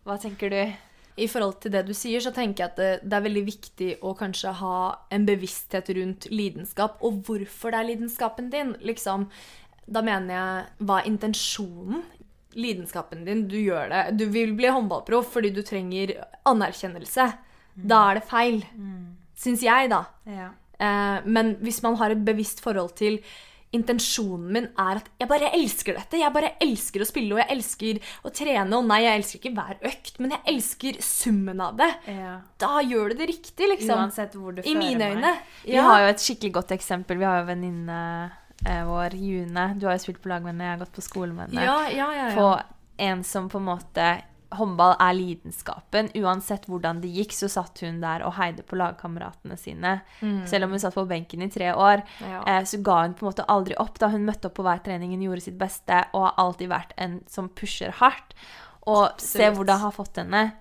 Hva 0.03 0.17
tenker 0.17 0.49
du? 0.49 0.73
I 1.17 1.27
forhold 1.27 1.61
til 1.61 1.71
det 1.71 1.85
du 1.87 1.93
sier, 1.93 2.19
så 2.19 2.31
tenker 2.31 2.63
jeg 2.63 2.71
at 2.71 2.77
det, 2.77 3.09
det 3.09 3.13
er 3.17 3.25
veldig 3.25 3.45
viktig 3.45 3.89
å 4.05 4.13
kanskje 4.17 4.51
ha 4.59 4.95
en 5.09 5.25
bevissthet 5.25 5.89
rundt 5.97 6.27
lidenskap, 6.29 6.99
og 7.01 7.23
hvorfor 7.25 7.73
det 7.73 7.79
er 7.79 7.89
lidenskapen 7.89 8.51
din. 8.53 8.75
Liksom, 8.85 9.25
da 9.87 10.01
mener 10.01 10.33
jeg 10.35 10.85
hva 10.87 10.99
er 11.01 11.09
intensjonen? 11.11 12.03
Lidenskapen 12.57 13.25
din, 13.27 13.47
du 13.47 13.57
gjør 13.59 13.89
det. 13.91 14.17
Du 14.17 14.25
vil 14.33 14.53
bli 14.57 14.67
håndballproff 14.73 15.33
fordi 15.35 15.51
du 15.53 15.61
trenger 15.63 16.15
anerkjennelse. 16.49 17.27
Da 17.77 17.99
er 18.11 18.19
det 18.19 18.23
feil. 18.29 18.63
Syns 19.37 19.61
jeg, 19.61 19.89
da. 19.93 19.99
Ja. 20.25 20.49
Eh, 20.79 21.21
men 21.25 21.55
hvis 21.61 21.83
man 21.85 21.95
har 21.99 22.11
et 22.15 22.23
bevisst 22.25 22.59
forhold 22.65 22.95
til 22.97 23.19
Intensjonen 23.75 24.45
min 24.55 24.67
er 24.79 25.01
at 25.01 25.09
jeg 25.19 25.27
bare 25.27 25.49
elsker 25.53 25.97
dette. 25.97 26.17
Jeg 26.21 26.31
bare 26.33 26.53
elsker 26.63 27.03
å 27.03 27.07
spille, 27.09 27.35
og 27.35 27.41
jeg 27.41 27.51
elsker 27.57 27.97
å 28.23 28.31
trene. 28.31 28.77
Og 28.77 28.85
nei, 28.87 29.01
jeg 29.03 29.19
elsker 29.19 29.41
ikke 29.41 29.51
hver 29.57 29.81
økt, 29.91 30.13
men 30.23 30.31
jeg 30.31 30.41
elsker 30.53 30.99
summen 31.03 31.59
av 31.61 31.75
det. 31.77 31.89
Da 32.63 32.77
gjør 32.87 33.11
du 33.11 33.17
det 33.19 33.27
riktig, 33.27 33.67
liksom. 33.73 33.99
Uansett 34.05 34.37
hvor 34.39 34.55
du 34.55 34.61
I 34.63 34.71
fører 34.71 34.79
mine 34.79 35.09
øyne. 35.11 35.33
Vi 35.65 35.75
Ja. 35.75 35.83
har 35.83 35.99
jo 35.99 36.07
et 36.13 36.23
skikkelig 36.23 36.53
godt 36.61 36.71
eksempel. 36.77 37.19
Vi 37.19 37.25
har 37.27 37.41
jo 37.43 37.49
venninne 37.51 38.31
vår, 38.65 39.13
June. 39.15 39.73
Du 39.79 39.85
har 39.87 39.93
jo 39.97 39.99
spilt 39.99 40.21
på 40.21 40.29
lag 40.29 40.41
med 40.43 40.53
henne, 40.55 40.63
jeg 40.71 40.77
har 40.79 40.85
gått 40.85 40.95
på 40.97 41.01
skole 41.05 41.33
med 41.33 41.49
henne. 41.49 41.63
Ja, 41.63 41.89
ja, 41.89 42.07
ja. 42.13 42.31
På 42.35 42.61
en 42.97 43.23
som 43.23 43.49
på 43.49 43.57
en 43.57 43.65
måte 43.69 44.21
Håndball 44.49 44.93
er 45.03 45.11
lidenskapen. 45.13 46.07
Uansett 46.15 46.65
hvordan 46.71 47.01
det 47.01 47.09
gikk, 47.11 47.33
så 47.35 47.49
satt 47.51 47.81
hun 47.83 47.97
der 47.99 48.23
og 48.23 48.31
heide 48.37 48.63
på 48.63 48.77
lagkameratene 48.79 49.57
sine. 49.59 49.97
Selv 50.47 50.63
om 50.63 50.71
hun 50.71 50.79
satt 50.79 50.95
på 50.95 51.03
benken 51.05 51.41
i 51.43 51.49
tre 51.51 51.73
år, 51.73 52.01
Mm. 52.23 52.47
Eh, 52.47 52.63
så 52.63 52.81
ga 52.81 53.01
hun 53.01 53.13
på 53.13 53.25
en 53.25 53.31
måte 53.33 53.45
aldri 53.45 53.75
opp. 53.77 53.99
da 53.99 54.07
Hun 54.07 54.23
møtte 54.25 54.45
opp 54.45 54.53
på 54.55 54.63
hver 54.63 54.79
trening, 54.81 55.11
hun 55.11 55.21
gjorde 55.21 55.41
sitt 55.43 55.57
beste 55.57 56.05
og 56.13 56.21
har 56.29 56.33
alltid 56.37 56.69
vært 56.69 56.91
en 56.97 57.19
som 57.27 57.49
pusher 57.49 57.91
hardt. 57.91 58.33
Og 58.87 59.19
se 59.19 59.39
Absolutt. 59.43 59.55
hvor 59.57 59.65
det 59.65 59.79
har 59.81 59.91
fått 59.91 60.15
henne. 60.15 60.51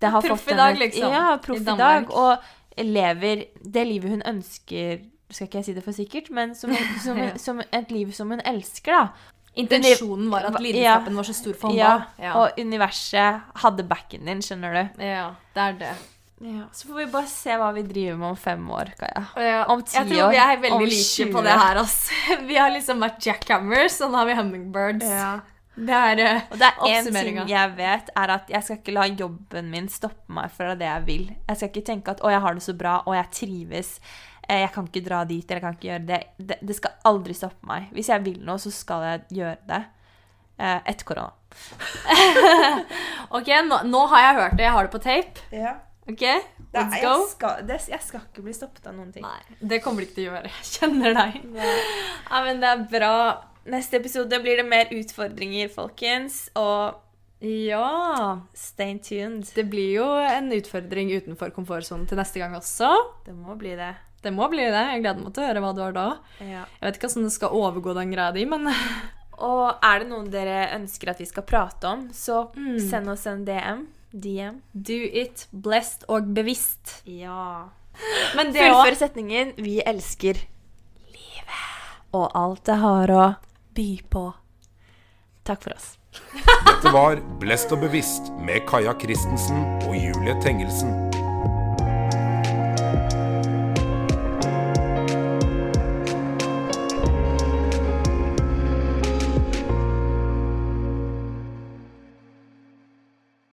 Det 0.00 0.10
har 0.10 0.20
Proff 0.20 0.40
fått 0.44 0.52
i 0.52 0.56
dag, 0.56 0.74
henne- 0.74 0.84
liksom, 0.84 1.10
Ja, 1.12 1.36
proff 1.38 1.60
i 1.60 1.64
dag. 1.64 2.10
Og 2.10 2.38
lever 2.76 3.46
det 3.64 3.86
livet 3.86 4.10
hun 4.10 4.22
ønsker 4.22 5.00
Skal 5.34 5.48
ikke 5.48 5.58
jeg 5.60 5.66
si 5.68 5.72
det 5.74 5.82
for 5.82 5.96
sikkert, 5.96 6.28
men 6.30 6.54
som, 6.54 6.70
som, 7.04 7.18
Ja. 7.18 7.32
som 7.42 7.60
et 7.64 7.90
liv 7.90 8.12
som 8.14 8.30
hun 8.30 8.42
elsker, 8.46 8.94
da. 8.94 9.32
Intensjonen 9.58 10.30
var 10.30 10.48
at 10.48 10.60
Ja. 10.74 10.98
var 10.98 11.26
så 11.26 11.34
stor 11.34 11.54
for 11.54 11.74
Ja, 11.74 11.90
håndball. 11.98 12.24
Ja. 12.24 12.32
Og 12.40 12.58
universet 12.58 13.42
hadde 13.62 13.86
backen 13.86 14.26
din, 14.26 14.42
skjønner 14.42 14.74
du. 14.74 15.02
ja, 15.04 15.34
det 15.54 15.62
er 15.68 15.78
det. 15.78 15.94
Så 16.72 16.88
får 16.88 16.96
vi 16.98 17.06
bare 17.12 17.28
se 17.30 17.54
hva 17.56 17.70
vi 17.72 17.82
driver 17.86 18.18
med 18.18 18.28
om 18.34 18.36
fem 18.36 18.64
år, 18.70 18.90
Kaja. 18.98 19.22
Ja, 19.40 19.64
Om 19.70 19.82
ti 19.86 19.96
jeg 19.96 20.10
tror 20.10 20.30
vi 20.34 20.40
er 20.42 20.58
veldig 20.60 20.88
like 20.90 21.26
på 21.32 21.42
det 21.46 21.54
her, 21.56 21.78
altså. 21.80 22.12
Vi 22.50 22.56
har 22.58 22.70
liksom 22.74 23.00
vært 23.00 23.24
jackhammers, 23.24 24.00
og 24.04 24.10
nå 24.12 24.18
har 24.18 24.26
vi 24.26 24.34
hummingbirds. 24.34 25.06
Det 25.74 25.90
er 25.90 26.20
uh, 26.22 26.42
Og 26.52 26.58
det 26.60 26.66
er 26.68 26.84
én 26.90 27.08
ting 27.10 27.38
jeg 27.50 27.70
vet, 27.78 28.10
er 28.14 28.30
at 28.36 28.50
jeg 28.52 28.62
skal 28.62 28.76
ikke 28.76 28.92
la 28.94 29.06
jobben 29.10 29.70
min 29.72 29.88
stoppe 29.90 30.30
meg 30.36 30.52
fra 30.54 30.74
det 30.78 30.86
jeg 30.86 31.06
vil. 31.06 31.24
Jeg 31.48 31.56
skal 31.56 31.70
ikke 31.72 31.86
tenke 31.86 32.10
at 32.14 32.20
'å, 32.20 32.30
jeg 32.30 32.40
har 32.44 32.54
det 32.54 32.62
så 32.62 32.76
bra, 32.78 33.02
og 33.06 33.14
jeg 33.14 33.30
trives'. 33.40 33.98
Eh, 34.48 34.60
Jeg 34.64 34.72
kan 34.74 34.86
ikke 34.88 35.04
dra 35.06 35.24
dit, 35.24 35.44
eller 35.50 35.60
jeg 35.60 35.62
kan 35.66 35.74
ikke 35.78 35.88
gjøre 35.90 36.06
det. 36.06 36.20
det. 36.38 36.58
Det 36.62 36.76
skal 36.76 36.96
aldri 37.04 37.34
stoppe 37.34 37.66
meg. 37.66 37.88
Hvis 37.92 38.08
jeg 38.12 38.24
vil 38.24 38.40
noe, 38.44 38.58
så 38.58 38.70
skal 38.74 39.02
jeg 39.08 39.24
gjøre 39.40 39.56
det. 39.68 39.82
Eh, 40.58 40.80
Etter 40.86 41.04
korona. 41.04 41.32
Ok, 43.34 43.48
nå, 43.66 43.80
nå 43.88 44.04
har 44.12 44.20
jeg 44.28 44.36
hørt 44.38 44.56
det. 44.58 44.64
Jeg 44.66 44.74
har 44.76 44.86
det 44.86 44.92
på 44.94 45.00
tape. 45.02 45.44
Ja. 45.54 45.72
Ok, 46.04 46.20
let's 46.74 46.98
go. 47.00 47.14
Jeg 47.16 47.28
skal, 47.32 47.62
det, 47.66 47.78
jeg 47.88 48.02
skal 48.04 48.20
ikke 48.28 48.42
bli 48.44 48.52
stoppet 48.54 48.86
av 48.90 48.94
noen 48.98 49.10
ting. 49.14 49.24
Nei, 49.24 49.56
det 49.64 49.78
kommer 49.82 50.04
du 50.04 50.08
ikke 50.08 50.18
til 50.18 50.28
å 50.28 50.34
gjøre. 50.34 50.50
Jeg 50.60 50.68
kjenner 50.74 51.16
deg. 51.16 51.38
Ja, 51.56 52.42
men 52.44 52.60
det 52.62 52.68
er 52.74 52.82
bra. 52.92 53.12
Neste 53.72 53.96
episode 53.96 54.38
blir 54.44 54.60
det 54.60 54.66
mer 54.68 54.92
utfordringer, 54.92 55.70
folkens. 55.72 56.42
Og 56.60 57.00
Ja. 57.44 58.38
stay 58.56 58.98
tuned. 59.04 59.48
Det 59.56 59.64
blir 59.72 59.94
jo 59.98 60.06
en 60.20 60.52
utfordring 60.54 61.10
utenfor 61.16 61.50
komfortsonen 61.56 62.06
til 62.08 62.20
neste 62.20 62.40
gang 62.44 62.54
også. 62.60 62.92
Det 63.26 63.34
må 63.34 63.56
bli 63.60 63.72
det. 63.80 63.94
Det 64.24 64.32
må 64.32 64.48
bli 64.52 64.64
det. 64.64 64.84
Jeg 64.94 65.02
gleder 65.04 65.22
meg 65.22 65.34
til 65.36 65.44
å 65.44 65.48
høre 65.50 65.60
hva 65.64 65.72
du 65.76 65.82
har 65.84 65.92
da. 65.96 66.06
Ja. 66.40 66.64
Jeg 66.80 66.86
vet 66.88 66.96
ikke 66.98 67.10
hvordan 67.10 67.28
det 67.28 67.34
skal 67.36 67.58
overgå 67.60 67.94
den 67.98 68.14
greia 68.14 68.32
di, 68.34 68.44
men 68.48 68.68
Og 69.44 69.80
er 69.82 69.98
det 70.00 70.08
noen 70.08 70.28
dere 70.30 70.68
ønsker 70.76 71.10
at 71.10 71.18
vi 71.18 71.26
skal 71.26 71.42
prate 71.42 71.88
om, 71.90 72.04
så 72.14 72.44
Mm. 72.54 72.78
send 72.88 73.10
oss 73.10 73.26
en 73.26 73.44
DM. 73.44 73.86
DM. 74.14 74.60
do 74.72 74.94
it 74.94 75.48
blessed 75.52 76.04
og 76.08 76.28
bevisst. 76.34 77.00
Ja. 77.04 77.66
Men 78.36 78.52
det 78.54 78.62
Fullfør 78.62 78.94
setningen 79.00 79.52
'Vi 79.58 79.82
elsker 79.86 80.34
livet'. 81.10 82.14
Og 82.14 82.30
alt 82.34 82.64
det 82.64 82.76
har 82.78 83.08
å 83.10 83.36
by 83.74 84.00
på. 84.10 84.34
Takk 85.44 85.62
for 85.62 85.74
oss. 85.74 85.96
Dette 86.66 86.92
var 86.94 87.16
Blest 87.40 87.72
og 87.72 87.80
bevisst 87.82 88.30
med 88.38 88.62
Kaja 88.70 88.94
Christensen 88.94 89.64
og 89.88 89.96
Julie 89.98 90.38
Tengelsen. 90.40 91.13